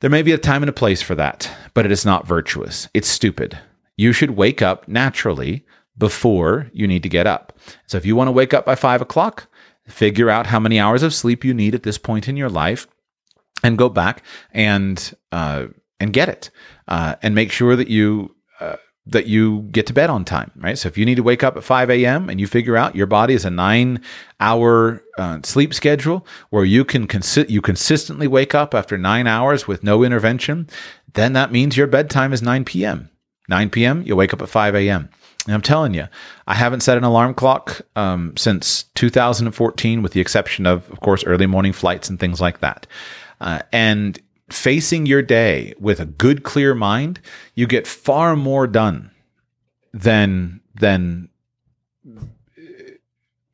[0.00, 2.88] There may be a time and a place for that, but it is not virtuous.
[2.94, 3.58] It's stupid.
[3.96, 5.64] You should wake up naturally
[5.96, 7.56] before you need to get up.
[7.86, 9.48] So if you want to wake up by five o'clock,
[9.86, 12.86] figure out how many hours of sleep you need at this point in your life
[13.62, 15.66] and go back and uh,
[16.00, 16.50] and get it
[16.88, 18.76] uh, and make sure that you uh,
[19.06, 20.78] that you get to bed on time, right?
[20.78, 22.30] So if you need to wake up at 5 a.m.
[22.30, 24.00] and you figure out your body is a nine
[24.40, 29.68] hour uh, sleep schedule where you can consi- you consistently wake up after nine hours
[29.68, 30.68] with no intervention,
[31.12, 33.10] then that means your bedtime is 9 p.m.
[33.48, 34.02] 9 p.m.
[34.02, 35.10] You wake up at 5 a.m.
[35.46, 36.08] And I'm telling you,
[36.46, 41.24] I haven't set an alarm clock um, since 2014, with the exception of, of course,
[41.24, 42.86] early morning flights and things like that.
[43.42, 44.18] Uh, and
[44.50, 47.20] facing your day with a good clear mind
[47.54, 49.10] you get far more done
[49.92, 51.28] than than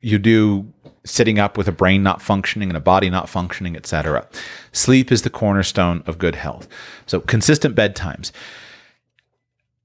[0.00, 0.72] you do
[1.04, 4.26] sitting up with a brain not functioning and a body not functioning etc
[4.72, 6.68] sleep is the cornerstone of good health.
[7.06, 8.32] So consistent bedtimes.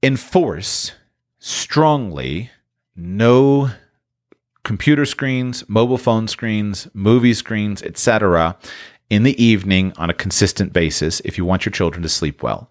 [0.02, 0.92] Enforce
[1.38, 2.50] strongly
[2.94, 3.70] no
[4.62, 8.56] computer screens mobile phone screens movie screens etc
[9.10, 12.70] in the evening on a consistent basis if you want your children to sleep well.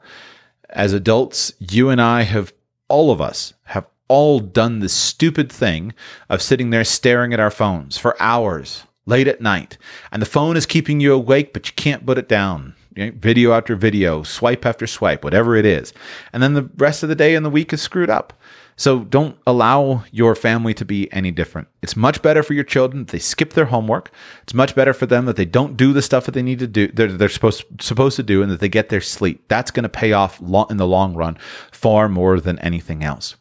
[0.70, 2.54] As adults, you and I have,
[2.88, 5.94] all of us, have all done the stupid thing
[6.30, 9.78] of sitting there staring at our phones for hours late at night.
[10.12, 12.76] And the phone is keeping you awake, but you can't put it down.
[12.96, 15.94] You know, video after video, swipe after swipe, whatever it is.
[16.34, 18.34] And then the rest of the day and the week is screwed up.
[18.78, 21.70] So don't allow your family to be any different.
[21.82, 24.12] It's much better for your children that they skip their homework.
[24.44, 26.68] It's much better for them that they don't do the stuff that they need to
[26.68, 29.46] do, they're, they're supposed supposed to do, and that they get their sleep.
[29.48, 31.38] That's going to pay off in the long run
[31.72, 33.36] far more than anything else.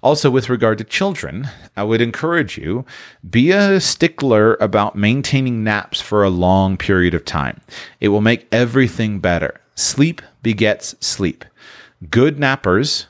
[0.00, 2.84] Also, with regard to children, I would encourage you
[3.28, 7.60] be a stickler about maintaining naps for a long period of time.
[8.00, 9.60] It will make everything better.
[9.74, 11.44] Sleep begets sleep.
[12.08, 13.06] Good nappers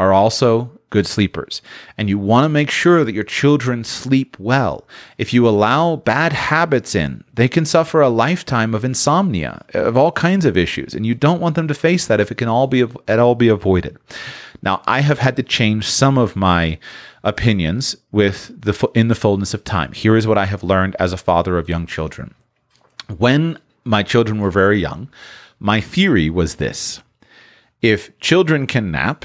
[0.00, 1.60] are also good sleepers.
[1.98, 4.86] And you want to make sure that your children sleep well.
[5.18, 10.12] If you allow bad habits in, they can suffer a lifetime of insomnia, of all
[10.12, 10.94] kinds of issues.
[10.94, 13.34] And you don't want them to face that if it can all be at all
[13.34, 13.96] be avoided.
[14.62, 16.78] Now, I have had to change some of my
[17.24, 19.92] opinions with the in the fullness of time.
[19.92, 22.34] Here is what I have learned as a father of young children.
[23.16, 25.08] When my children were very young,
[25.58, 27.00] my theory was this.
[27.80, 29.24] If children can nap,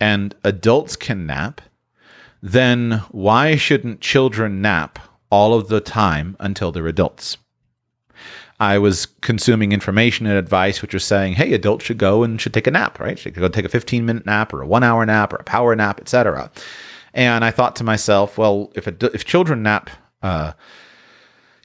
[0.00, 1.60] and adults can nap,
[2.42, 4.98] then why shouldn't children nap
[5.30, 7.38] all of the time until they're adults?
[8.60, 12.54] I was consuming information and advice which was saying, hey, adults should go and should
[12.54, 13.18] take a nap, right?
[13.18, 15.74] Should go take a 15 minute nap or a one hour nap or a power
[15.74, 16.50] nap, etc.
[17.12, 19.90] And I thought to myself, well, if if children nap,
[20.22, 20.52] uh,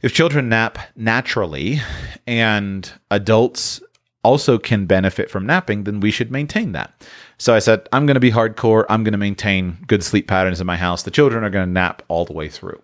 [0.02, 1.82] if children nap naturally,
[2.26, 3.82] and adults
[4.24, 6.94] also can benefit from napping, then we should maintain that.
[7.40, 8.86] So I said, I'm going to be hardcore.
[8.90, 11.04] I'm going to maintain good sleep patterns in my house.
[11.04, 12.82] The children are going to nap all the way through.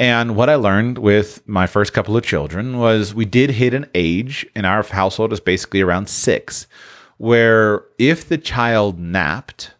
[0.00, 3.86] And what I learned with my first couple of children was we did hit an
[3.94, 6.66] age in our household is basically around six,
[7.18, 9.72] where if the child napped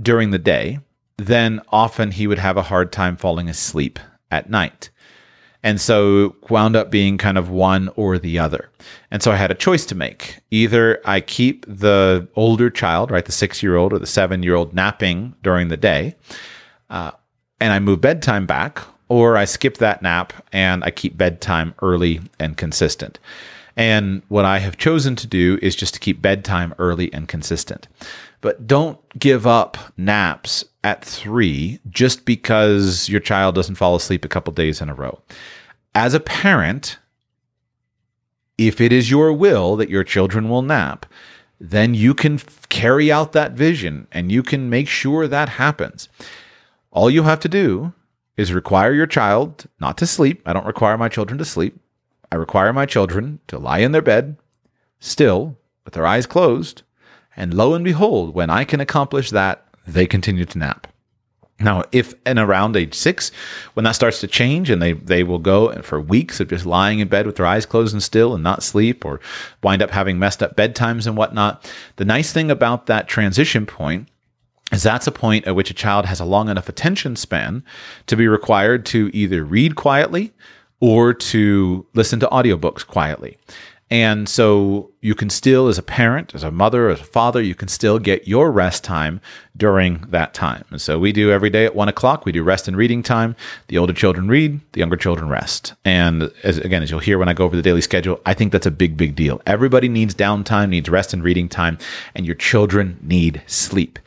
[0.00, 0.78] during the day,
[1.16, 3.98] then often he would have a hard time falling asleep
[4.30, 4.90] at night.
[5.64, 8.70] And so wound up being kind of one or the other.
[9.10, 10.40] And so I had a choice to make.
[10.50, 14.54] Either I keep the older child, right, the six year old or the seven year
[14.54, 16.16] old napping during the day,
[16.90, 17.12] uh,
[17.60, 22.20] and I move bedtime back, or I skip that nap and I keep bedtime early
[22.38, 23.18] and consistent.
[23.76, 27.88] And what I have chosen to do is just to keep bedtime early and consistent.
[28.42, 34.28] But don't give up naps at three just because your child doesn't fall asleep a
[34.28, 35.20] couple days in a row
[35.94, 36.98] as a parent,
[38.58, 41.06] if it is your will that your children will nap,
[41.60, 46.08] then you can carry out that vision and you can make sure that happens.
[46.90, 47.92] All you have to do
[48.36, 50.42] is require your child not to sleep.
[50.44, 51.78] I don't require my children to sleep.
[52.32, 54.36] I require my children to lie in their bed,
[54.98, 56.82] still, with their eyes closed.
[57.36, 60.86] And lo and behold, when I can accomplish that, they continue to nap.
[61.60, 63.30] Now, if and around age six,
[63.74, 66.98] when that starts to change and they, they will go for weeks of just lying
[66.98, 69.20] in bed with their eyes closed and still and not sleep or
[69.62, 74.08] wind up having messed up bedtimes and whatnot, the nice thing about that transition point
[74.72, 77.62] is that's a point at which a child has a long enough attention span
[78.06, 80.32] to be required to either read quietly
[80.80, 83.38] or to listen to audiobooks quietly.
[83.90, 87.54] And so you can still, as a parent, as a mother, as a father, you
[87.54, 89.20] can still get your rest time
[89.56, 90.64] during that time.
[90.70, 93.36] And so we do every day at one o'clock, we do rest and reading time.
[93.68, 95.74] The older children read, the younger children rest.
[95.84, 98.52] And as, again, as you'll hear when I go over the daily schedule, I think
[98.52, 99.42] that's a big, big deal.
[99.46, 101.78] Everybody needs downtime, needs rest and reading time,
[102.14, 103.98] and your children need sleep.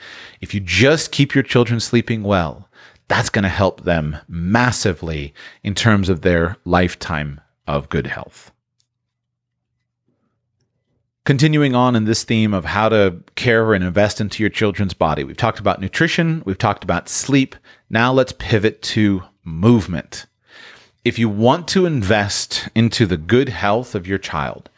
[0.42, 2.68] If you just keep your children sleeping well,
[3.08, 5.34] that's going to help them massively
[5.64, 8.52] in terms of their lifetime of good health.
[11.28, 15.26] Continuing on in this theme of how to care and invest into your children's body,
[15.26, 17.54] we've talked about nutrition, we've talked about sleep.
[17.90, 20.26] Now let's pivot to movement.
[21.04, 24.70] If you want to invest into the good health of your child,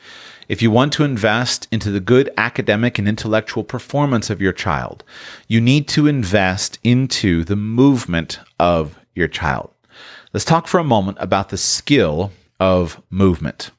[0.47, 5.03] if you want to invest into the good academic and intellectual performance of your child,
[5.47, 9.69] you need to invest into the movement of your child.
[10.33, 13.69] Let's talk for a moment about the skill of movement.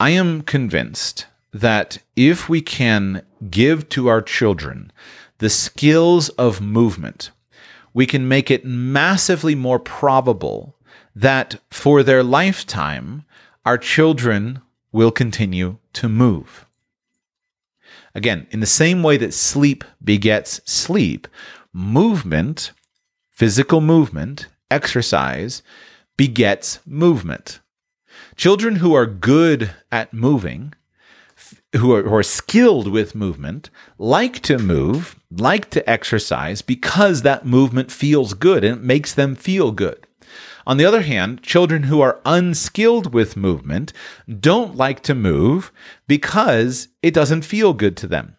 [0.00, 4.92] I am convinced that if we can give to our children
[5.38, 7.30] the skills of movement,
[7.92, 10.76] we can make it massively more probable
[11.14, 13.24] that for their lifetime,
[13.64, 14.60] our children
[14.92, 16.66] will continue to move.
[18.14, 21.28] Again, in the same way that sleep begets sleep,
[21.72, 22.72] movement,
[23.30, 25.62] physical movement, exercise,
[26.16, 27.60] begets movement.
[28.36, 30.74] Children who are good at moving,
[31.76, 37.46] who are, who are skilled with movement, like to move, like to exercise because that
[37.46, 40.06] movement feels good and it makes them feel good.
[40.66, 43.92] On the other hand, children who are unskilled with movement
[44.40, 45.72] don't like to move
[46.06, 48.36] because it doesn't feel good to them.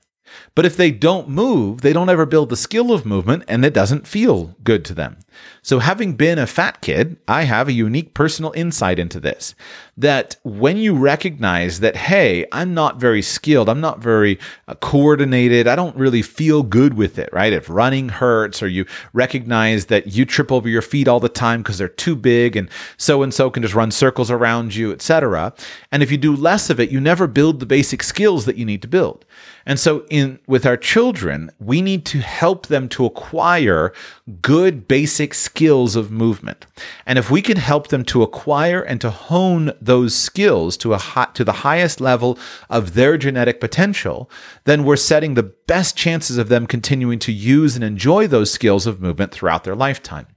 [0.56, 3.74] But if they don't move, they don't ever build the skill of movement and it
[3.74, 5.18] doesn't feel good to them.
[5.62, 9.54] So, having been a fat kid, I have a unique personal insight into this.
[9.98, 15.68] That when you recognize that, hey, I'm not very skilled, I'm not very uh, coordinated,
[15.68, 17.54] I don't really feel good with it, right?
[17.54, 21.62] If running hurts, or you recognize that you trip over your feet all the time
[21.62, 25.54] because they're too big and so and so can just run circles around you, etc.
[25.92, 28.66] And if you do less of it, you never build the basic skills that you
[28.66, 29.26] need to build.
[29.66, 33.94] And so in with our children, we need to help them to acquire
[34.42, 36.66] good basic skills of movement.
[37.06, 41.30] And if we can help them to acquire and to hone those skills to a
[41.34, 42.38] to the highest level
[42.70, 44.30] of their genetic potential,
[44.66, 48.88] then we're setting the best chances of them continuing to use and enjoy those skills
[48.88, 50.28] of movement throughout their lifetime.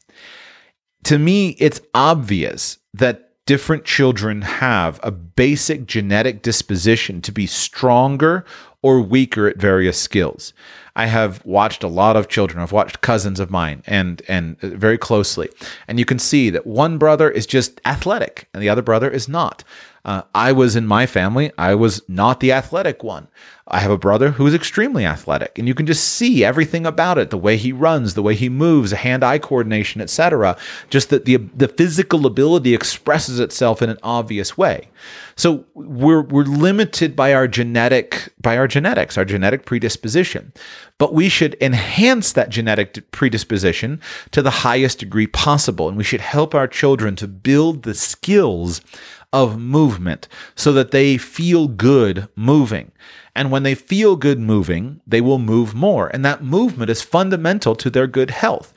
[1.05, 8.45] To me, it's obvious that different children have a basic genetic disposition to be stronger
[8.83, 10.53] or weaker at various skills.
[10.97, 12.63] I have watched a lot of children.
[12.63, 15.49] I've watched cousins of mine and and very closely,
[15.89, 19.29] and you can see that one brother is just athletic and the other brother is
[19.29, 19.65] not.
[20.05, 21.51] Uh, I was in my family.
[21.57, 23.29] I was not the athletic one.
[23.67, 27.17] I have a brother who is extremely athletic, and you can just see everything about
[27.17, 30.57] it: the way he runs, the way he moves, hand-eye coordination, etc.
[30.91, 34.89] Just that the the physical ability expresses itself in an obvious way.
[35.37, 40.53] So we're we're limited by our genetic by our genetics, our genetic predisposition.
[40.99, 44.01] But we should enhance that genetic predisposition
[44.33, 48.83] to the highest degree possible, and we should help our children to build the skills
[49.33, 52.93] of movement so that they feel good moving.
[53.37, 56.09] And when they feel good moving, they will move more.
[56.09, 58.73] And that movement is fundamental to their good health.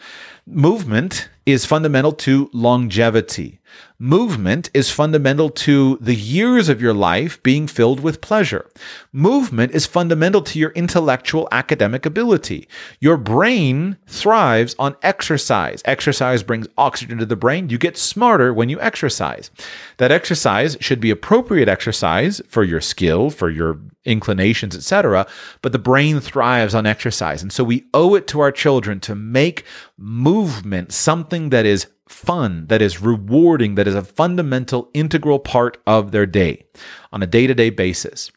[0.45, 3.57] Movement is fundamental to longevity.
[3.99, 8.69] Movement is fundamental to the years of your life being filled with pleasure.
[9.11, 12.67] Movement is fundamental to your intellectual academic ability.
[12.99, 15.82] Your brain thrives on exercise.
[15.86, 17.69] Exercise brings oxygen to the brain.
[17.69, 19.49] You get smarter when you exercise.
[19.97, 25.28] That exercise should be appropriate exercise for your skill, for your inclinations, etc.
[25.61, 27.41] But the brain thrives on exercise.
[27.41, 29.65] And so we owe it to our children to make
[29.97, 36.12] movement something that is fun, that is rewarding, that is a fundamental, integral part of
[36.12, 36.66] their day
[37.12, 38.32] on a day to day basis.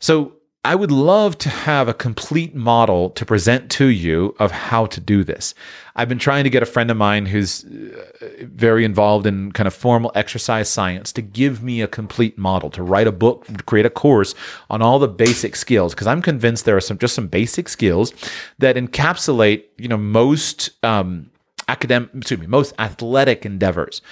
[0.00, 0.34] So
[0.66, 5.00] I would love to have a complete model to present to you of how to
[5.00, 5.54] do this.
[5.94, 8.06] I've been trying to get a friend of mine who's uh,
[8.40, 12.82] very involved in kind of formal exercise science to give me a complete model, to
[12.82, 14.34] write a book, create a course
[14.70, 18.14] on all the basic skills because I'm convinced there are some just some basic skills
[18.58, 21.30] that encapsulate, you know, most um,
[21.68, 24.02] academic, excuse me, most athletic endeavors.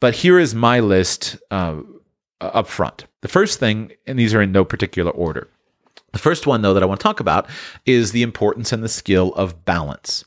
[0.00, 1.80] But here is my list uh,
[2.40, 3.06] up front.
[3.20, 5.48] The first thing, and these are in no particular order.
[6.12, 7.48] The first one, though, that I want to talk about
[7.86, 10.24] is the importance and the skill of balance.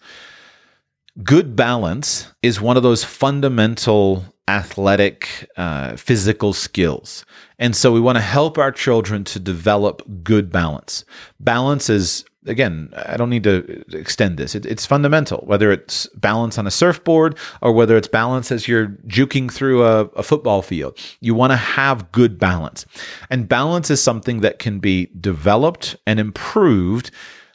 [1.24, 7.26] Good balance is one of those fundamental athletic, uh, physical skills.
[7.58, 11.06] And so we want to help our children to develop good balance.
[11.40, 14.56] Balance is again, I don't need to extend this.
[14.56, 18.88] It, it's fundamental, whether it's balance on a surfboard or whether it's balance as you're
[19.08, 20.98] juking through a, a football field.
[21.22, 22.86] You want to have good balance.
[23.30, 27.12] And balance is something that can be developed and improved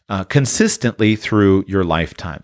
[0.09, 2.43] uh, consistently through your lifetime.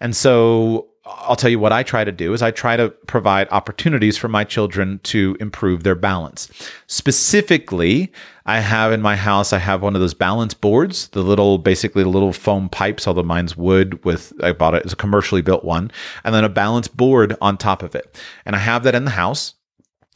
[0.00, 3.48] And so I'll tell you what I try to do is I try to provide
[3.50, 6.48] opportunities for my children to improve their balance.
[6.86, 8.12] Specifically,
[8.48, 12.02] I have in my house, I have one of those balance boards, the little, basically
[12.02, 15.64] the little foam pipes, although mine's wood with, I bought it it's a commercially built
[15.64, 15.90] one,
[16.24, 18.18] and then a balance board on top of it.
[18.46, 19.52] And I have that in the house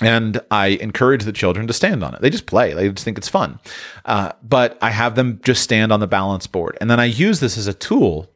[0.00, 2.22] and I encourage the children to stand on it.
[2.22, 3.60] They just play; they just think it's fun.
[4.06, 7.40] Uh, but I have them just stand on the balance board, and then I use
[7.40, 8.30] this as a tool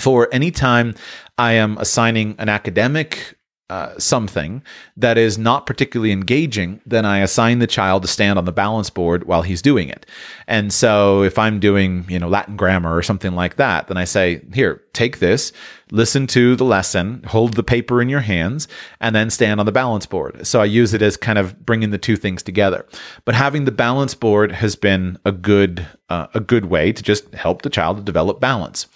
[0.00, 0.94] for any time
[1.36, 3.35] I am assigning an academic
[3.68, 4.62] uh, something
[4.96, 8.90] that is not particularly engaging, then I assign the child to stand on the balance
[8.90, 10.06] board while he's doing it.
[10.46, 14.04] And so if I'm doing, you know, Latin grammar or something like that, then I
[14.04, 15.52] say, here, take this,
[15.90, 18.68] listen to the lesson, hold the paper in your hands,
[19.00, 20.46] and then stand on the balance board.
[20.46, 22.86] So I use it as kind of bringing the two things together.
[23.24, 27.34] But having the balance board has been a good, uh, a good way to just
[27.34, 28.86] help the child to develop balance.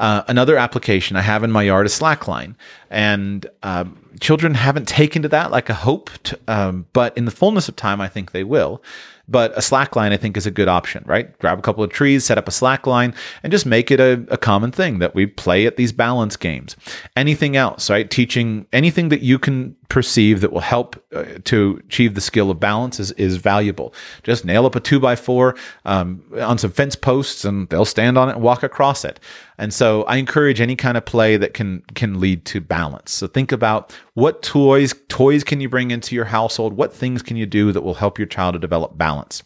[0.00, 2.54] Uh, another application I have in my yard is Slackline,
[2.88, 7.68] and um, children haven't taken to that like I hoped, um, but in the fullness
[7.68, 8.82] of time, I think they will.
[9.26, 11.38] But a slack line, I think, is a good option, right?
[11.38, 14.24] Grab a couple of trees, set up a slack line, and just make it a,
[14.28, 16.76] a common thing that we play at these balance games.
[17.16, 18.10] Anything else, right?
[18.10, 22.58] Teaching anything that you can perceive that will help uh, to achieve the skill of
[22.58, 23.92] balance is, is valuable.
[24.22, 28.16] Just nail up a two by four um, on some fence posts and they'll stand
[28.16, 29.20] on it and walk across it.
[29.58, 33.10] And so I encourage any kind of play that can can lead to balance.
[33.10, 36.72] So think about what toys toys can you bring into your household?
[36.72, 39.42] What things can you do that will help your child to develop balance?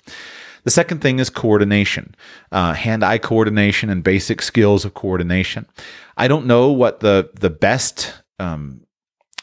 [0.65, 2.15] The second thing is coordination,
[2.51, 5.67] uh, hand-eye coordination, and basic skills of coordination.
[6.17, 8.84] I don't know what the the best um,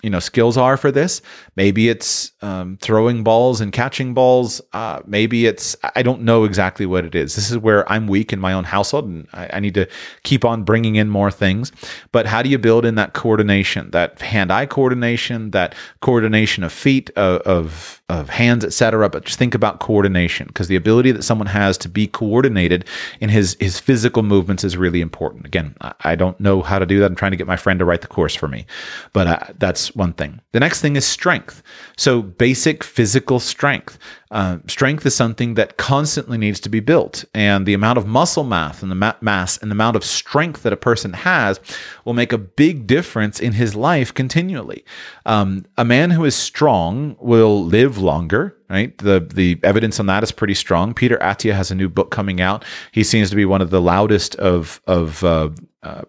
[0.01, 1.21] you know skills are for this.
[1.55, 4.61] Maybe it's um, throwing balls and catching balls.
[4.73, 7.35] Uh, maybe it's i don't know exactly what it is.
[7.35, 9.87] This is where i'm weak in my own household and I, I, need to
[10.23, 11.71] keep on bringing in more things.
[12.11, 17.09] But how do you build in that coordination that hand-eye coordination that coordination of feet
[17.11, 19.09] of, of of hands, etc.
[19.09, 22.85] But just think about coordination because the ability that someone has to be coordinated
[23.21, 25.45] in his his physical movements is really important.
[25.45, 27.05] Again, I don't know how to do that.
[27.05, 28.65] I'm trying to get my friend to write the course for me,
[29.13, 30.41] but uh, that's one thing.
[30.51, 31.63] The next thing is strength.
[31.95, 33.97] So basic physical strength.
[34.31, 38.45] Uh, strength is something that constantly needs to be built, and the amount of muscle
[38.45, 41.59] mass and the ma- mass and the amount of strength that a person has
[42.05, 44.85] will make a big difference in his life continually.
[45.25, 48.97] Um, a man who is strong will live longer, right?
[48.99, 50.93] The the evidence on that is pretty strong.
[50.93, 52.63] Peter Attia has a new book coming out.
[52.93, 55.49] He seems to be one of the loudest of of uh,
[55.83, 56.03] uh,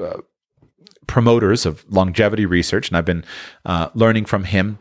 [0.00, 0.20] uh,
[1.08, 3.24] promoters of longevity research, and I've been
[3.64, 4.78] uh, learning from him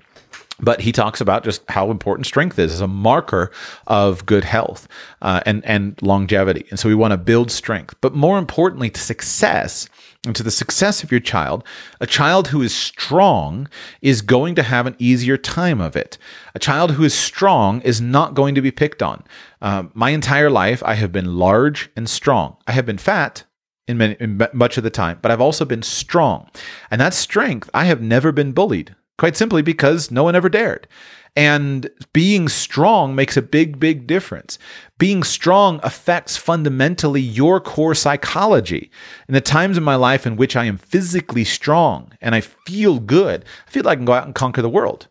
[0.59, 3.51] but he talks about just how important strength is as a marker
[3.87, 4.87] of good health
[5.21, 6.65] uh, and and longevity.
[6.69, 9.89] And so we want to build strength, but more importantly, to success
[10.25, 11.63] and to the success of your child,
[12.01, 13.67] a child who is strong
[14.01, 16.17] is going to have an easier time of it.
[16.55, 19.23] A child who is strong is not going to be picked on.
[19.61, 22.57] Uh, my entire life, I have been large and strong.
[22.65, 23.43] I have been fat
[23.87, 26.49] in, many, in much of the time, but I've also been strong,
[26.89, 30.87] and that strength, I have never been bullied quite simply because no one ever dared.
[31.35, 34.57] And being strong makes a big, big difference.
[34.97, 38.89] Being strong affects fundamentally your core psychology.
[39.27, 42.99] In the times in my life in which I am physically strong and I feel
[42.99, 45.07] good, I feel like I can go out and conquer the world.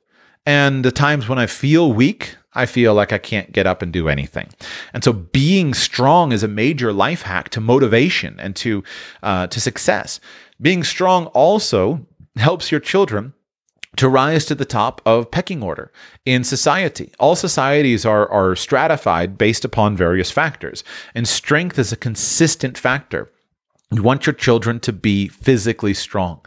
[0.46, 3.92] And the times when I feel weak, I feel like I can't get up and
[3.92, 4.48] do anything.
[4.94, 8.82] And so being strong is a major life hack to motivation and to,
[9.22, 10.20] uh, to success.
[10.60, 13.33] Being strong also helps your children
[13.96, 15.92] to rise to the top of pecking order
[16.24, 17.12] in society.
[17.18, 20.84] All societies are, are stratified based upon various factors,
[21.14, 23.30] and strength is a consistent factor.
[23.90, 26.40] You want your children to be physically strong.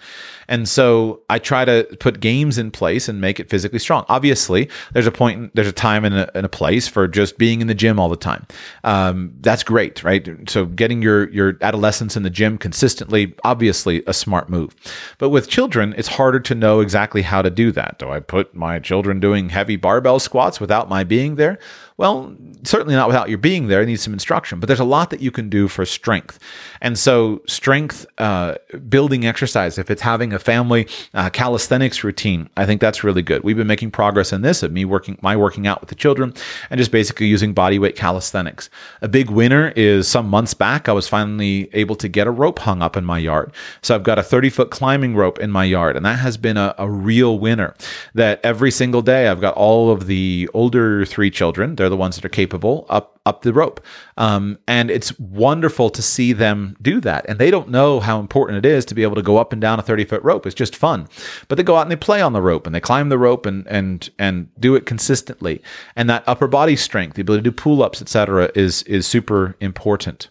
[0.50, 4.06] And so I try to put games in place and make it physically strong.
[4.10, 7.62] Obviously, there's a point, there's a time and a, and a place for just being
[7.62, 8.48] in the gym all the time.
[8.84, 10.28] Um, that's great, right?
[10.50, 14.76] So getting your your adolescents in the gym consistently, obviously a smart move.
[15.18, 18.00] But with children, it's harder to know exactly how to do that.
[18.00, 21.60] Do I put my children doing heavy barbell squats without my being there?
[21.98, 23.82] Well, certainly not without your being there.
[23.82, 26.38] It needs some instruction, but there's a lot that you can do for strength.
[26.80, 28.56] And so, strength uh,
[28.88, 33.44] building exercise, if it's having a family uh, calisthenics routine, I think that's really good.
[33.44, 36.34] We've been making progress in this of me working, my working out with the children,
[36.70, 38.70] and just basically using body weight calisthenics.
[39.02, 42.60] A big winner is some months back, I was finally able to get a rope
[42.60, 43.52] hung up in my yard.
[43.82, 46.58] So I've got a 30 foot climbing rope in my yard, and that has been
[46.58, 47.74] a, a real winner.
[48.14, 51.76] That every single day, I've got all of the older three children.
[51.76, 53.80] They're they're the ones that are capable up up the rope.
[54.18, 57.26] Um, and it's wonderful to see them do that.
[57.28, 59.62] And they don't know how important it is to be able to go up and
[59.62, 60.46] down a 30 foot rope.
[60.46, 61.08] It's just fun.
[61.48, 63.46] But they go out and they play on the rope and they climb the rope
[63.46, 65.62] and and and do it consistently.
[65.96, 69.56] And that upper body strength, the ability to do pull ups, etc., is is super
[69.62, 70.30] important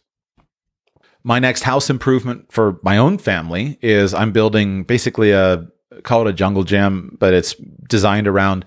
[1.25, 5.67] my next house improvement for my own family is I'm building basically a
[6.05, 7.55] call it a jungle gym, but it's
[7.89, 8.65] designed around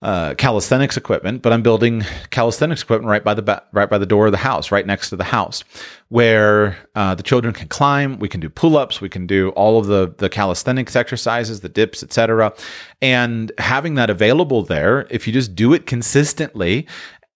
[0.00, 1.42] uh, calisthenics equipment.
[1.42, 4.38] But I'm building calisthenics equipment right by the ba- right by the door of the
[4.38, 5.64] house, right next to the house,
[6.08, 8.18] where uh, the children can climb.
[8.18, 9.00] We can do pull ups.
[9.00, 12.54] We can do all of the the calisthenics exercises, the dips, etc.
[13.02, 16.86] And having that available there, if you just do it consistently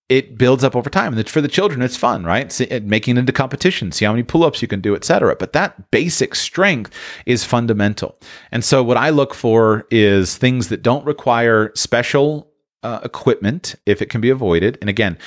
[0.09, 1.17] it builds up over time.
[1.17, 2.53] And for the children, it's fun, right?
[2.83, 5.37] Making it into competition, see how many pull-ups you can do, etc.
[5.39, 6.93] But that basic strength
[7.25, 8.19] is fundamental.
[8.51, 12.52] And so what I look for is things that don't require special
[12.83, 14.79] uh, equipment if it can be avoided.
[14.81, 15.19] And again,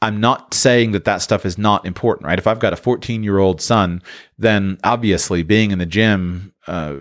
[0.00, 2.38] I'm not saying that that stuff is not important, right?
[2.38, 4.02] If I've got a 14 year old son,
[4.36, 6.96] then obviously being in the gym, uh,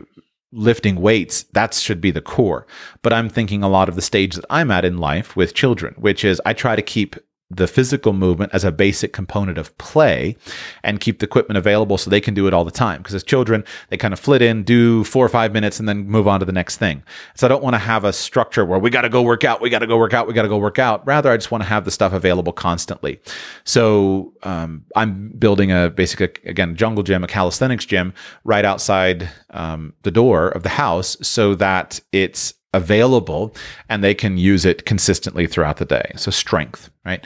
[0.51, 2.67] lifting weights, that should be the core.
[3.01, 5.95] But I'm thinking a lot of the stage that I'm at in life with children,
[5.97, 7.15] which is I try to keep
[7.55, 10.35] the physical movement as a basic component of play
[10.83, 12.99] and keep the equipment available so they can do it all the time.
[12.99, 16.07] Because as children, they kind of flit in, do four or five minutes, and then
[16.07, 17.03] move on to the next thing.
[17.35, 19.61] So I don't want to have a structure where we got to go work out,
[19.61, 21.05] we got to go work out, we got to go work out.
[21.05, 23.19] Rather, I just want to have the stuff available constantly.
[23.63, 29.93] So um, I'm building a basic, again, jungle gym, a calisthenics gym right outside um,
[30.03, 33.53] the door of the house so that it's available
[33.89, 36.11] and they can use it consistently throughout the day.
[36.15, 37.25] So, strength, right?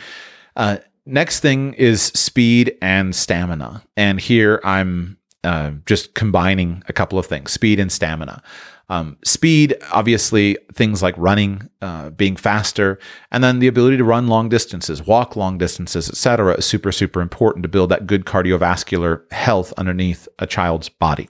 [0.55, 3.83] Uh, next thing is speed and stamina.
[3.95, 8.41] And here I'm uh, just combining a couple of things speed and stamina.
[8.87, 12.99] Um, speed, obviously, things like running, uh, being faster,
[13.31, 17.21] and then the ability to run long distances, walk long distances, etc., is super, super
[17.21, 21.29] important to build that good cardiovascular health underneath a child's body.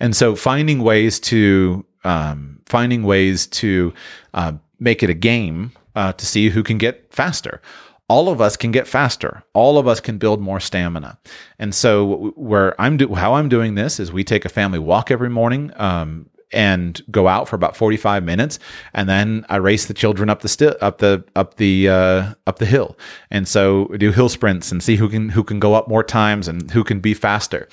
[0.00, 3.92] And so, finding ways to um, finding ways to
[4.34, 7.60] uh, make it a game uh, to see who can get faster.
[8.08, 9.42] All of us can get faster.
[9.52, 11.18] All of us can build more stamina.
[11.58, 15.10] And so, where I'm do- how I'm doing this is we take a family walk
[15.10, 15.72] every morning.
[15.76, 18.58] Um, and go out for about 45 minutes
[18.94, 22.58] and then I race the children up the sti- up the up the uh, up
[22.58, 22.96] the hill
[23.30, 26.48] and so do hill sprints and see who can who can go up more times
[26.48, 27.68] and who can be faster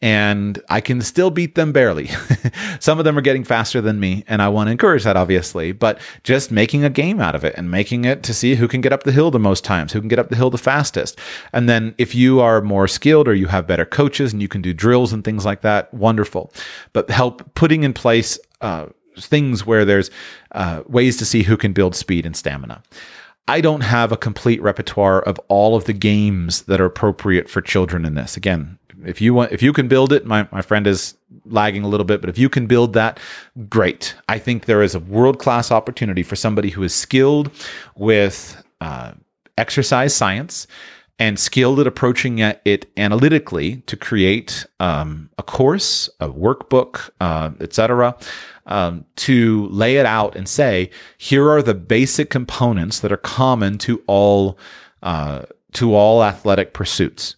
[0.00, 2.08] and I can still beat them barely.
[2.80, 5.72] Some of them are getting faster than me, and I want to encourage that, obviously,
[5.72, 8.80] but just making a game out of it and making it to see who can
[8.80, 11.18] get up the hill the most times, who can get up the hill the fastest.
[11.52, 14.62] And then if you are more skilled or you have better coaches and you can
[14.62, 16.52] do drills and things like that, wonderful.
[16.92, 18.86] But help putting in place uh,
[19.18, 20.10] things where there's
[20.52, 22.82] uh, ways to see who can build speed and stamina.
[23.48, 27.62] I don't have a complete repertoire of all of the games that are appropriate for
[27.62, 28.36] children in this.
[28.36, 31.88] Again, if you want, if you can build it, my, my friend is lagging a
[31.88, 33.20] little bit, but if you can build that,
[33.68, 34.14] great.
[34.28, 37.50] I think there is a world class opportunity for somebody who is skilled
[37.96, 39.12] with uh,
[39.56, 40.66] exercise science
[41.18, 48.16] and skilled at approaching it analytically to create um, a course, a workbook, uh, etc.,
[48.66, 53.78] um, to lay it out and say, here are the basic components that are common
[53.78, 54.58] to all
[55.02, 55.42] uh,
[55.72, 57.36] to all athletic pursuits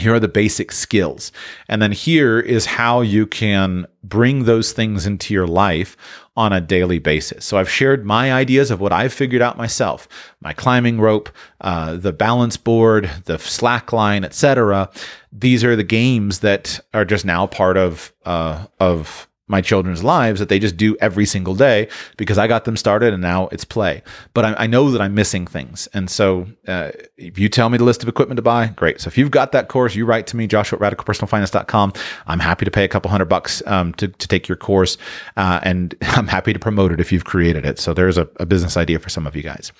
[0.00, 1.32] here are the basic skills.
[1.68, 5.96] And then here is how you can bring those things into your life
[6.36, 7.44] on a daily basis.
[7.44, 10.08] So I've shared my ideas of what I've figured out myself:
[10.40, 11.28] my climbing rope,
[11.60, 14.90] uh, the balance board, the slack line, etc.
[15.32, 20.40] These are the games that are just now part of uh, of my children's lives
[20.40, 23.64] that they just do every single day because I got them started and now it's
[23.64, 24.02] play.
[24.32, 25.88] But I, I know that I'm missing things.
[25.92, 29.00] And so uh, if you tell me the list of equipment to buy, great.
[29.00, 31.92] So if you've got that course, you write to me, joshua at radicalpersonalfinance.com.
[32.26, 34.96] I'm happy to pay a couple hundred bucks um, to, to take your course.
[35.36, 37.78] Uh, and I'm happy to promote it if you've created it.
[37.78, 39.72] So there's a, a business idea for some of you guys.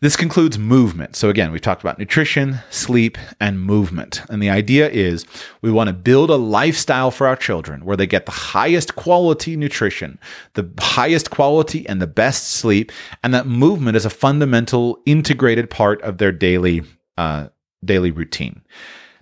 [0.00, 1.16] This concludes movement.
[1.16, 4.22] So, again, we've talked about nutrition, sleep, and movement.
[4.30, 5.26] And the idea is
[5.60, 9.56] we want to build a lifestyle for our children where they get the highest quality
[9.56, 10.20] nutrition,
[10.54, 12.92] the highest quality, and the best sleep,
[13.24, 16.84] and that movement is a fundamental integrated part of their daily,
[17.16, 17.48] uh,
[17.84, 18.62] daily routine.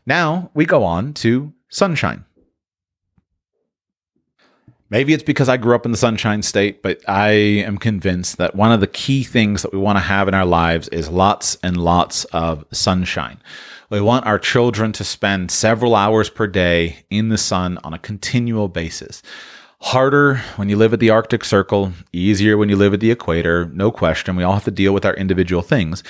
[0.05, 2.27] Now we go on to sunshine.
[4.89, 8.55] Maybe it's because I grew up in the Sunshine State, but I am convinced that
[8.55, 11.59] one of the key things that we want to have in our lives is lots
[11.62, 13.39] and lots of sunshine.
[13.91, 17.99] We want our children to spend several hours per day in the sun on a
[17.99, 19.22] continual basis.
[19.80, 23.66] Harder when you live at the Arctic Circle, easier when you live at the equator,
[23.66, 24.37] no question.
[24.37, 26.03] We all have to deal with our individual things.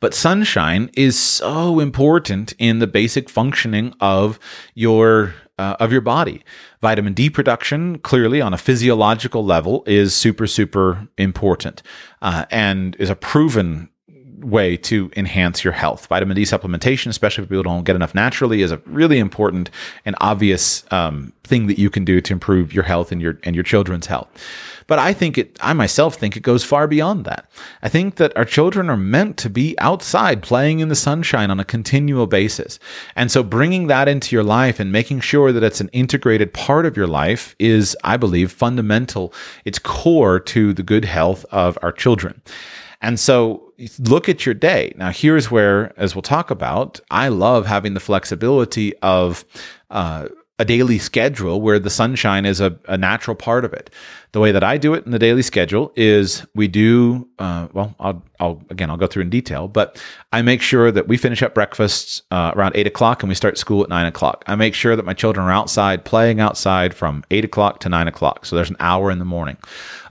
[0.00, 4.38] But sunshine is so important in the basic functioning of
[4.74, 6.44] your uh, of your body.
[6.84, 11.82] Vitamin D production, clearly on a physiological level, is super, super important
[12.20, 13.88] uh, and is a proven
[14.44, 16.06] way to enhance your health.
[16.06, 19.70] Vitamin D supplementation, especially if people don't get enough naturally, is a really important
[20.04, 23.54] and obvious um, thing that you can do to improve your health and your and
[23.54, 24.28] your children's health.
[24.86, 27.50] But I think it, I myself think it goes far beyond that.
[27.82, 31.60] I think that our children are meant to be outside playing in the sunshine on
[31.60, 32.78] a continual basis.
[33.16, 36.84] And so bringing that into your life and making sure that it's an integrated part
[36.84, 39.32] of your life is, I believe, fundamental.
[39.64, 42.42] It's core to the good health of our children.
[43.04, 44.94] And so look at your day.
[44.96, 49.44] Now, here's where, as we'll talk about, I love having the flexibility of
[49.90, 50.28] uh,
[50.58, 53.90] a daily schedule where the sunshine is a, a, natural part of it.
[54.34, 57.94] The way that I do it in the daily schedule is we do, uh, well,
[58.00, 61.40] I'll, I'll, again, I'll go through in detail, but I make sure that we finish
[61.40, 64.42] up breakfasts uh, around eight o'clock and we start school at nine o'clock.
[64.48, 68.08] I make sure that my children are outside playing outside from eight o'clock to nine
[68.08, 68.44] o'clock.
[68.44, 69.56] So there's an hour in the morning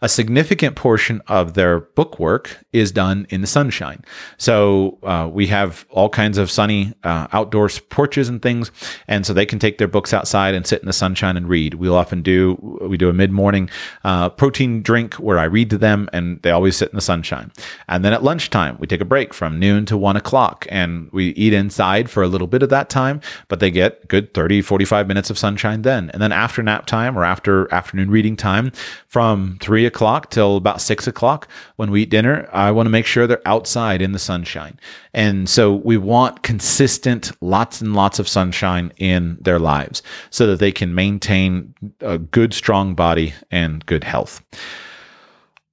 [0.03, 4.03] a significant portion of their book work is done in the sunshine.
[4.37, 8.69] So uh, we have all kinds of sunny uh, outdoor porches and things,
[9.07, 11.75] and so they can take their books outside and sit in the sunshine and read.
[11.75, 13.69] We'll often do we do a mid morning
[14.13, 17.51] uh, protein drink where I read to them, and they always sit in the sunshine.
[17.87, 21.29] And then at lunchtime we take a break from noon to one o'clock, and we
[21.29, 25.07] eat inside for a little bit of that time, but they get good 30, 45
[25.07, 26.11] minutes of sunshine then.
[26.11, 28.71] And then after nap time or after afternoon reading time
[29.07, 31.47] from three o'clock till about six o'clock
[31.77, 34.79] when we eat dinner, I want to make sure they're outside in the sunshine.
[35.13, 40.59] And so we want consistent, lots and lots of sunshine in their lives so that
[40.59, 44.41] they can maintain a good, strong body and good health.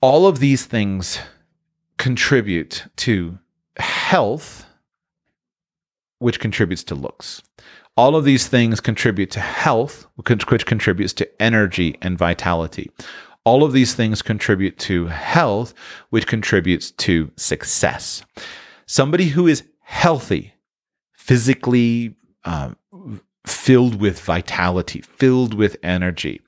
[0.01, 1.19] All of these things
[1.99, 3.39] contribute to
[3.77, 4.65] health,
[6.19, 7.43] which contributes to looks.
[7.97, 12.91] All of these things contribute to health, which contributes to energy and vitality.
[13.45, 15.75] All of these things contribute to health,
[16.11, 18.23] which contributes to success.
[18.87, 20.55] Somebody who is healthy,
[21.13, 22.15] physically
[22.45, 22.77] um,
[23.47, 26.41] filled with vitality, filled with energy,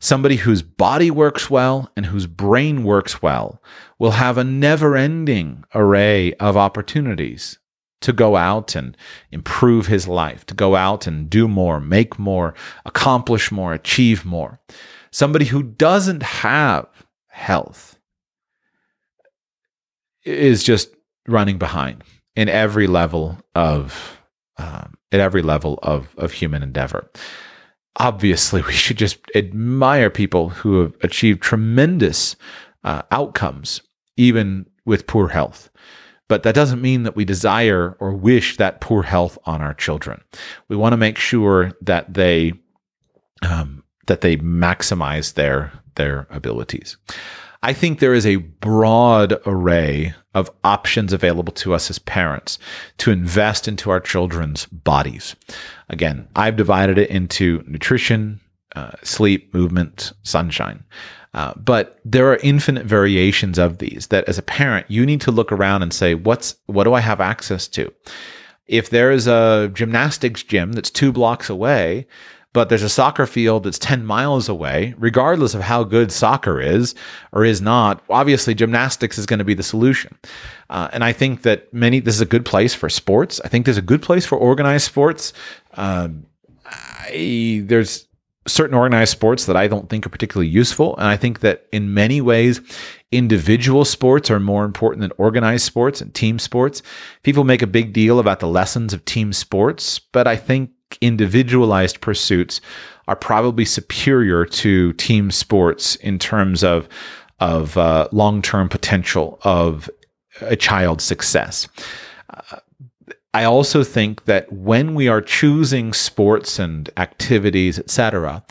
[0.00, 3.62] somebody whose body works well and whose brain works well
[3.98, 7.58] will have a never ending array of opportunities
[8.00, 8.96] to go out and
[9.32, 14.60] improve his life, to go out and do more, make more, accomplish more, achieve more
[15.10, 16.86] somebody who doesn't have
[17.28, 17.98] health
[20.24, 20.90] is just
[21.26, 22.04] running behind
[22.36, 24.20] in every level of
[24.58, 27.10] um, at every level of of human endeavor.
[27.98, 32.36] Obviously, we should just admire people who have achieved tremendous
[32.84, 33.82] uh, outcomes,
[34.16, 35.70] even with poor health.
[36.28, 40.22] But that doesn't mean that we desire or wish that poor health on our children.
[40.68, 42.52] We want to make sure that they
[43.42, 46.96] um, that they maximize their their abilities.
[47.62, 52.58] I think there is a broad array of options available to us as parents
[52.98, 55.36] to invest into our children's bodies.
[55.88, 58.40] Again, I've divided it into nutrition,
[58.76, 60.84] uh, sleep, movement, sunshine.
[61.34, 65.30] Uh, but there are infinite variations of these that as a parent, you need to
[65.30, 67.92] look around and say, what's, what do I have access to?
[68.66, 72.06] If there is a gymnastics gym that's two blocks away,
[72.52, 76.94] but there's a soccer field that's 10 miles away, regardless of how good soccer is
[77.32, 80.16] or is not, obviously gymnastics is going to be the solution.
[80.70, 83.40] Uh, and I think that many, this is a good place for sports.
[83.44, 85.32] I think there's a good place for organized sports.
[85.74, 86.08] Uh,
[86.64, 88.08] I, there's
[88.46, 90.96] certain organized sports that I don't think are particularly useful.
[90.96, 92.60] And I think that in many ways,
[93.12, 96.82] individual sports are more important than organized sports and team sports.
[97.22, 102.00] People make a big deal about the lessons of team sports, but I think individualized
[102.00, 102.60] pursuits
[103.06, 106.88] are probably superior to team sports in terms of
[107.40, 109.88] of uh, long term potential of
[110.40, 111.68] a child's success.
[112.30, 112.58] Uh,
[113.34, 118.42] I also think that when we are choosing sports and activities, etc.,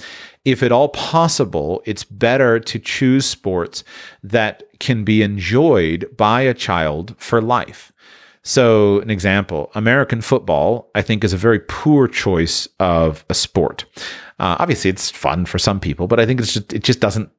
[0.45, 3.83] if at all possible, it's better to choose sports
[4.23, 7.91] that can be enjoyed by a child for life.
[8.47, 13.83] So, an example American football, I think, is a very poor choice of a sport.
[14.39, 17.29] Uh, obviously, it's fun for some people, but I think it's just, it just doesn't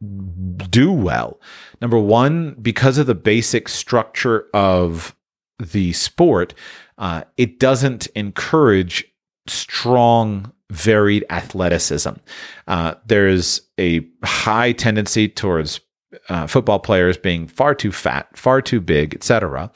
[0.70, 1.40] do well.
[1.80, 5.16] Number one, because of the basic structure of
[5.58, 6.52] the sport,
[6.98, 9.02] uh, it doesn't encourage
[9.46, 12.12] strong varied athleticism.
[12.66, 15.80] Uh, there's a high tendency towards
[16.28, 19.70] uh, football players being far too fat, far too big, etc.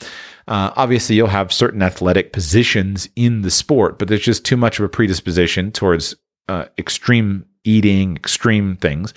[0.52, 4.78] Uh, obviously, you'll have certain athletic positions in the sport, but there's just too much
[4.78, 6.14] of a predisposition towards
[6.48, 9.14] uh, extreme eating, extreme things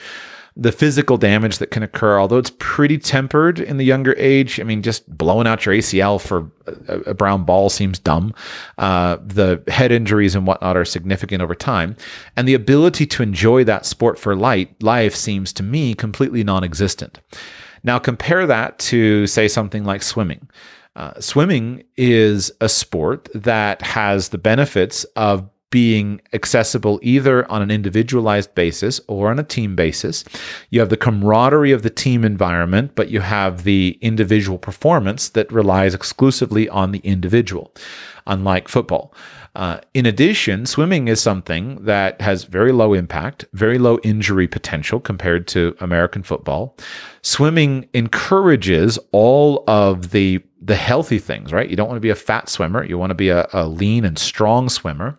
[0.57, 4.59] the physical damage that can occur, although it's pretty tempered in the younger age.
[4.59, 6.49] I mean, just blowing out your ACL for
[6.87, 8.33] a, a brown ball seems dumb.
[8.77, 11.97] Uh, the head injuries and whatnot are significant over time.
[12.37, 16.63] And the ability to enjoy that sport for light, life seems to me completely non
[16.63, 17.19] existent.
[17.83, 20.47] Now, compare that to, say, something like swimming.
[20.95, 27.69] Uh, swimming is a sport that has the benefits of being accessible either on an
[27.69, 30.23] individualized basis or on a team basis.
[30.69, 35.51] You have the camaraderie of the team environment, but you have the individual performance that
[35.51, 37.73] relies exclusively on the individual,
[38.25, 39.13] unlike football.
[39.53, 44.99] Uh, in addition, swimming is something that has very low impact, very low injury potential
[44.99, 46.77] compared to American football.
[47.21, 51.69] Swimming encourages all of the the healthy things, right?
[51.69, 52.83] You don't want to be a fat swimmer.
[52.83, 55.17] You want to be a, a lean and strong swimmer.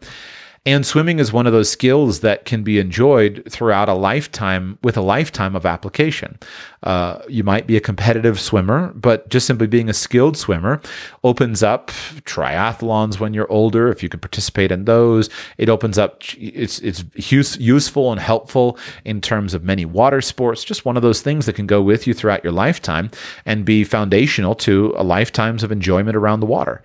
[0.67, 4.97] And swimming is one of those skills that can be enjoyed throughout a lifetime with
[4.97, 6.41] a lifetime of application.
[6.83, 10.81] Uh, you might be a competitive swimmer, but just simply being a skilled swimmer
[11.23, 11.93] opens up
[12.25, 13.93] triathlons when you're older.
[13.93, 16.21] If you can participate in those, it opens up.
[16.37, 20.64] It's it's use, useful and helpful in terms of many water sports.
[20.64, 23.12] Just one of those things that can go with you throughout your lifetime
[23.45, 26.83] and be foundational to a lifetimes of enjoyment around the water.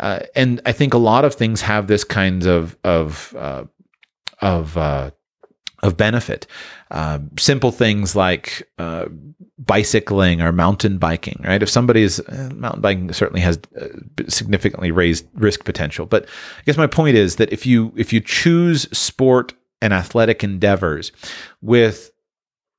[0.00, 3.64] Uh, and I think a lot of things have this kind of of uh,
[4.40, 5.10] of uh,
[5.82, 6.46] of benefit.
[6.90, 9.06] Uh, simple things like uh,
[9.58, 11.62] bicycling or mountain biking, right?
[11.62, 13.58] If somebody's uh, mountain biking certainly has
[14.28, 18.20] significantly raised risk potential, but I guess my point is that if you if you
[18.20, 21.12] choose sport and athletic endeavors
[21.60, 22.10] with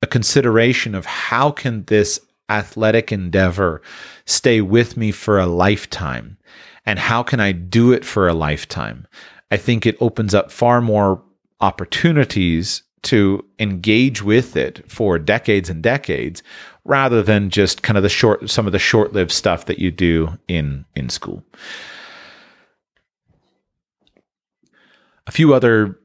[0.02, 2.20] a consideration of how can this
[2.50, 3.82] athletic endeavor
[4.26, 6.38] stay with me for a lifetime
[6.86, 9.08] and how can I do it for a lifetime?
[9.50, 11.24] I think it opens up far more
[11.60, 16.44] opportunities to engage with it for decades and decades
[16.86, 20.38] rather than just kind of the short some of the short-lived stuff that you do
[20.48, 21.44] in in school.
[25.28, 26.00] A few other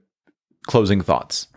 [0.66, 1.48] closing thoughts.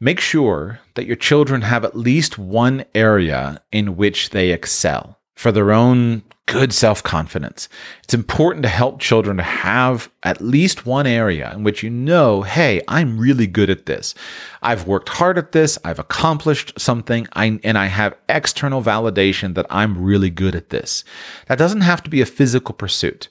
[0.00, 5.50] Make sure that your children have at least one area in which they excel for
[5.50, 7.68] their own good self confidence.
[8.02, 12.42] It's important to help children to have at least one area in which you know,
[12.42, 14.14] hey, I'm really good at this.
[14.62, 15.78] I've worked hard at this.
[15.84, 17.28] I've accomplished something.
[17.34, 21.04] I, and I have external validation that I'm really good at this.
[21.46, 23.28] That doesn't have to be a physical pursuit.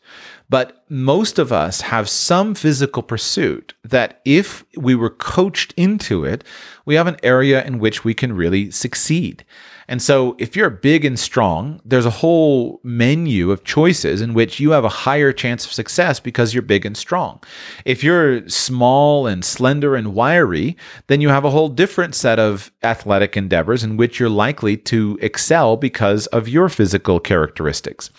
[0.50, 6.44] But most of us have some physical pursuit that if we were coached into it,
[6.86, 9.44] we have an area in which we can really succeed.
[9.88, 14.60] And so if you're big and strong, there's a whole menu of choices in which
[14.60, 17.42] you have a higher chance of success because you're big and strong.
[17.86, 20.76] If you're small and slender and wiry,
[21.08, 25.18] then you have a whole different set of athletic endeavors in which you're likely to
[25.22, 28.10] excel because of your physical characteristics.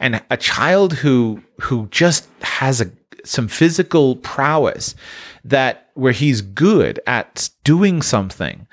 [0.00, 2.90] And a child who who just has a
[3.24, 4.94] some physical prowess
[5.44, 8.66] that where he's good at doing something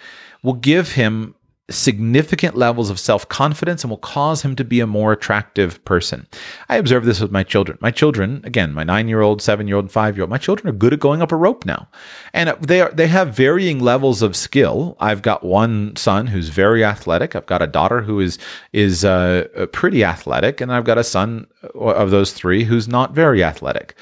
[0.44, 1.35] will give him
[1.70, 6.28] significant levels of self confidence and will cause him to be a more attractive person.
[6.70, 7.78] I observe this with my children.
[7.82, 10.70] My children, again, my nine year old, seven year old, five year old, my children
[10.70, 11.88] are good at going up a rope now.
[12.34, 14.96] And uh, they, are, they have varying levels of skill.
[15.00, 17.36] I've got one son who's very athletic.
[17.36, 18.38] I've got a daughter who is,
[18.72, 20.62] is uh, uh pretty athletic.
[20.62, 23.96] And I've got a son uh, of those three who's not very athletic.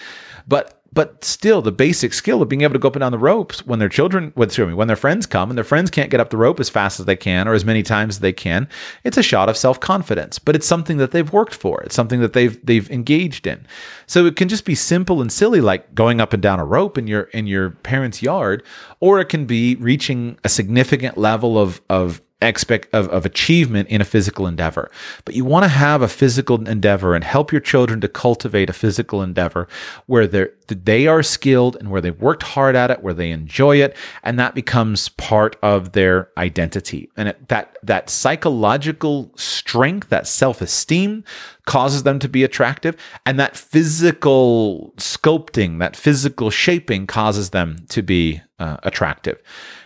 [0.47, 3.18] But but still the basic skill of being able to go up and down the
[3.18, 6.12] ropes when their children when, excuse me, when their friends come and their friends can't
[6.12, 8.34] get up the rope as fast as they can or as many times as they
[8.34, 8.68] can
[9.04, 10.39] it's a shot of self-confidence.
[10.39, 11.82] But it's something that they've worked for.
[11.82, 13.66] It's something that they've they've engaged in.
[14.06, 16.98] So it can just be simple and silly like going up and down a rope
[16.98, 18.64] in your in your parents yard
[19.00, 24.02] or it can be reaching a significant level of of expect of, of achievement in
[24.02, 24.89] a physical endeavor.
[25.26, 28.74] But you want to have a physical endeavor and help your children to cultivate a
[28.74, 29.68] physical endeavor
[30.06, 33.78] where they're they are skilled and where they've worked hard at it, where they enjoy
[33.78, 37.10] it, and that becomes part of their identity.
[37.18, 41.24] And it, that that psychological strength, that self esteem,
[41.66, 48.02] causes them to be attractive, and that physical sculpting, that physical shaping causes them to
[48.02, 49.41] be uh, attractive.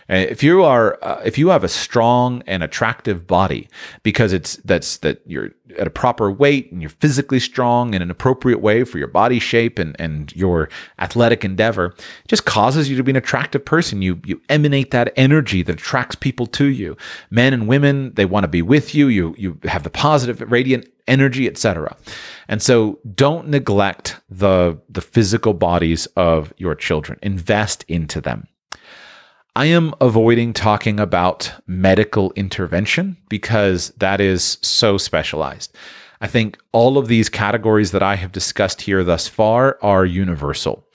[0.08, 3.68] If you are, uh, if you have a strong and attractive body,
[4.02, 8.10] because it's that's that you're at a proper weight and you're physically strong in an
[8.10, 11.94] appropriate way for your body shape and and your athletic endeavor,
[12.26, 14.00] just causes you to be an attractive person.
[14.00, 16.96] You you emanate that energy that attracts people to you.
[17.30, 19.08] Men and women, they want to be with you.
[19.08, 21.96] You you have the positive, radiant energy, etc.
[22.48, 27.18] And so don't neglect the the physical bodies of your children.
[27.22, 28.46] Invest into them.
[29.58, 35.76] I am avoiding talking about medical intervention because that is so specialized.
[36.20, 40.86] I think all of these categories that I have discussed here thus far are universal.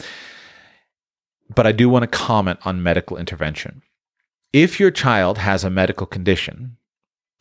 [1.53, 3.81] But I do want to comment on medical intervention.
[4.53, 6.77] If your child has a medical condition,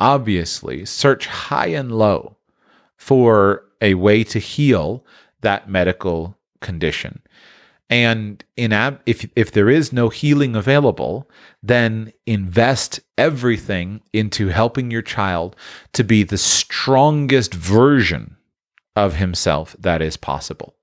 [0.01, 2.37] obviously search high and low
[2.97, 5.07] for a way to heal
[5.43, 7.23] that medical condition.
[7.91, 11.29] And in ab- if if there is no healing available,
[11.63, 15.57] then invest everything into helping your child
[15.93, 18.37] to be the strongest version
[18.97, 20.75] of himself that is possible.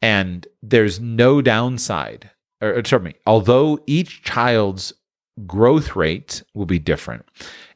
[0.00, 2.30] And there's no downside.
[2.60, 4.92] Or, or me, although each child's
[5.46, 7.24] growth rate will be different.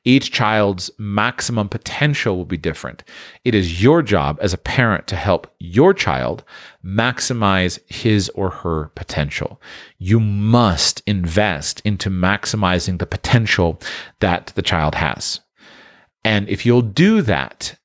[0.05, 3.03] Each child's maximum potential will be different.
[3.45, 6.45] It is your job as a parent to help your child
[6.85, 9.61] maximize his or her potential.
[9.99, 13.81] You must invest into maximizing the potential
[14.21, 15.41] that the child has.
[16.25, 17.77] And if you'll do that,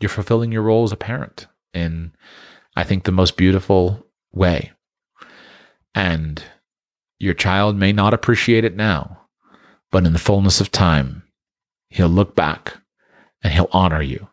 [0.00, 1.46] you're fulfilling your role as a parent
[1.76, 2.12] in,
[2.74, 4.72] I think, the most beautiful way.
[5.94, 6.42] And
[7.18, 9.20] your child may not appreciate it now,
[9.90, 11.22] but in the fullness of time,
[11.88, 12.76] he'll look back
[13.42, 14.28] and he'll honor you.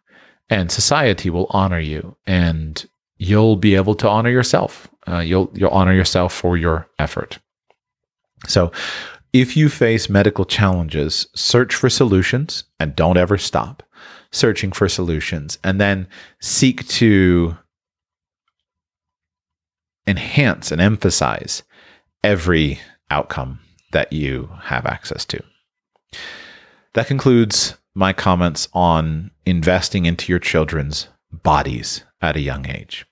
[0.50, 2.86] And society will honor you, and
[3.18, 4.90] you'll be able to honor yourself.
[5.08, 7.40] Uh, you'll you'll honor yourself for your effort.
[8.48, 8.72] So,
[9.32, 13.84] if you face medical challenges, search for solutions and don't ever stop
[14.34, 16.08] searching for solutions and then
[16.42, 17.56] seek to
[20.06, 21.64] enhance and emphasize
[22.24, 22.80] every
[23.10, 23.60] outcome
[23.92, 25.42] that you have access to.
[26.94, 33.06] That concludes my comments on investing into your children's bodies at a young age.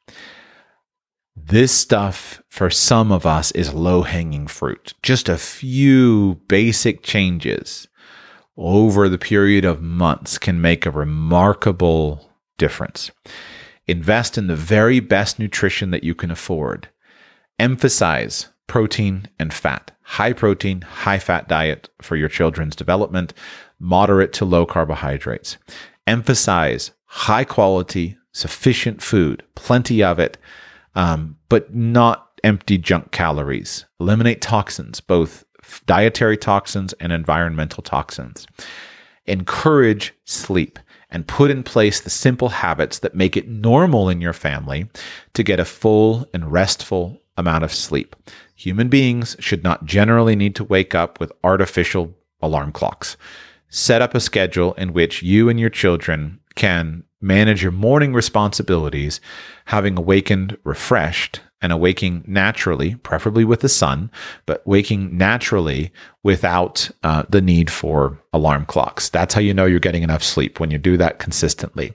[1.35, 4.93] This stuff for some of us is low hanging fruit.
[5.01, 7.87] Just a few basic changes
[8.57, 13.11] over the period of months can make a remarkable difference.
[13.87, 16.89] Invest in the very best nutrition that you can afford.
[17.59, 19.91] Emphasize protein and fat.
[20.03, 23.33] High protein, high fat diet for your children's development,
[23.79, 25.57] moderate to low carbohydrates.
[26.07, 30.37] Emphasize high quality, sufficient food, plenty of it,
[30.95, 33.85] um, but not empty junk calories.
[33.99, 35.43] Eliminate toxins, both
[35.85, 38.47] dietary toxins and environmental toxins.
[39.25, 44.33] Encourage sleep and put in place the simple habits that make it normal in your
[44.33, 44.87] family
[45.33, 48.15] to get a full and restful amount of sleep.
[48.55, 53.17] Human beings should not generally need to wake up with artificial alarm clocks.
[53.69, 59.21] Set up a schedule in which you and your children can manage your morning responsibilities,
[59.65, 64.09] having awakened refreshed and awaking naturally, preferably with the sun,
[64.45, 65.91] but waking naturally
[66.23, 69.09] without uh, the need for alarm clocks.
[69.09, 71.93] That's how you know you're getting enough sleep when you do that consistently.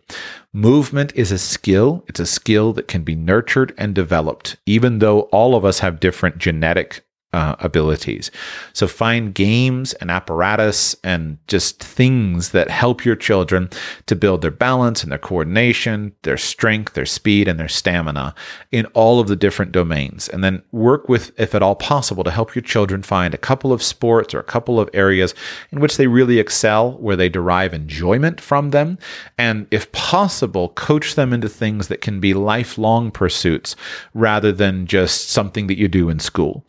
[0.53, 2.05] Movement is a skill.
[2.09, 6.01] It's a skill that can be nurtured and developed, even though all of us have
[6.01, 7.06] different genetic
[7.37, 8.31] uh, abilities.
[8.73, 13.69] So find games and apparatus and just things that help your children
[14.07, 18.35] to build their balance and their coordination, their strength, their speed, and their stamina
[18.73, 20.31] in all of the different domains.
[20.31, 23.71] And then work with, if at all possible, to help your children find a couple
[23.71, 25.35] of sports or a couple of areas
[25.71, 28.97] in which they really excel, where they derive enjoyment from them.
[29.37, 33.77] And if possible, coach them into things that can be lifelong pursuits
[34.15, 36.65] rather than just something that you do in school.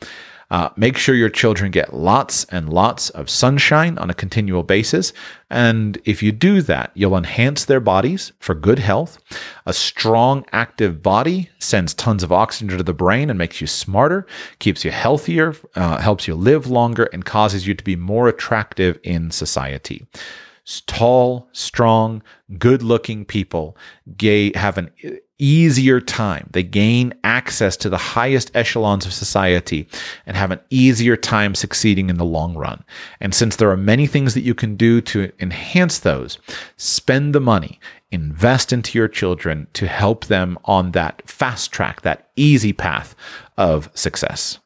[0.50, 5.12] Uh, make sure your children get lots and lots of sunshine on a continual basis.
[5.50, 9.18] And if you do that, you'll enhance their bodies for good health.
[9.66, 14.26] A strong, active body sends tons of oxygen to the brain and makes you smarter,
[14.60, 19.00] keeps you healthier, uh, helps you live longer, and causes you to be more attractive
[19.04, 20.06] in society
[20.86, 22.22] tall, strong,
[22.58, 23.78] good looking people
[24.18, 24.91] gay, have an
[25.39, 26.49] easier time.
[26.51, 29.88] They gain access to the highest echelons of society
[30.25, 32.83] and have an easier time succeeding in the long run.
[33.19, 36.38] And since there are many things that you can do to enhance those,
[36.75, 37.79] spend the money,
[38.11, 43.15] invest into your children to help them on that fast track, that easy path
[43.57, 44.59] of success.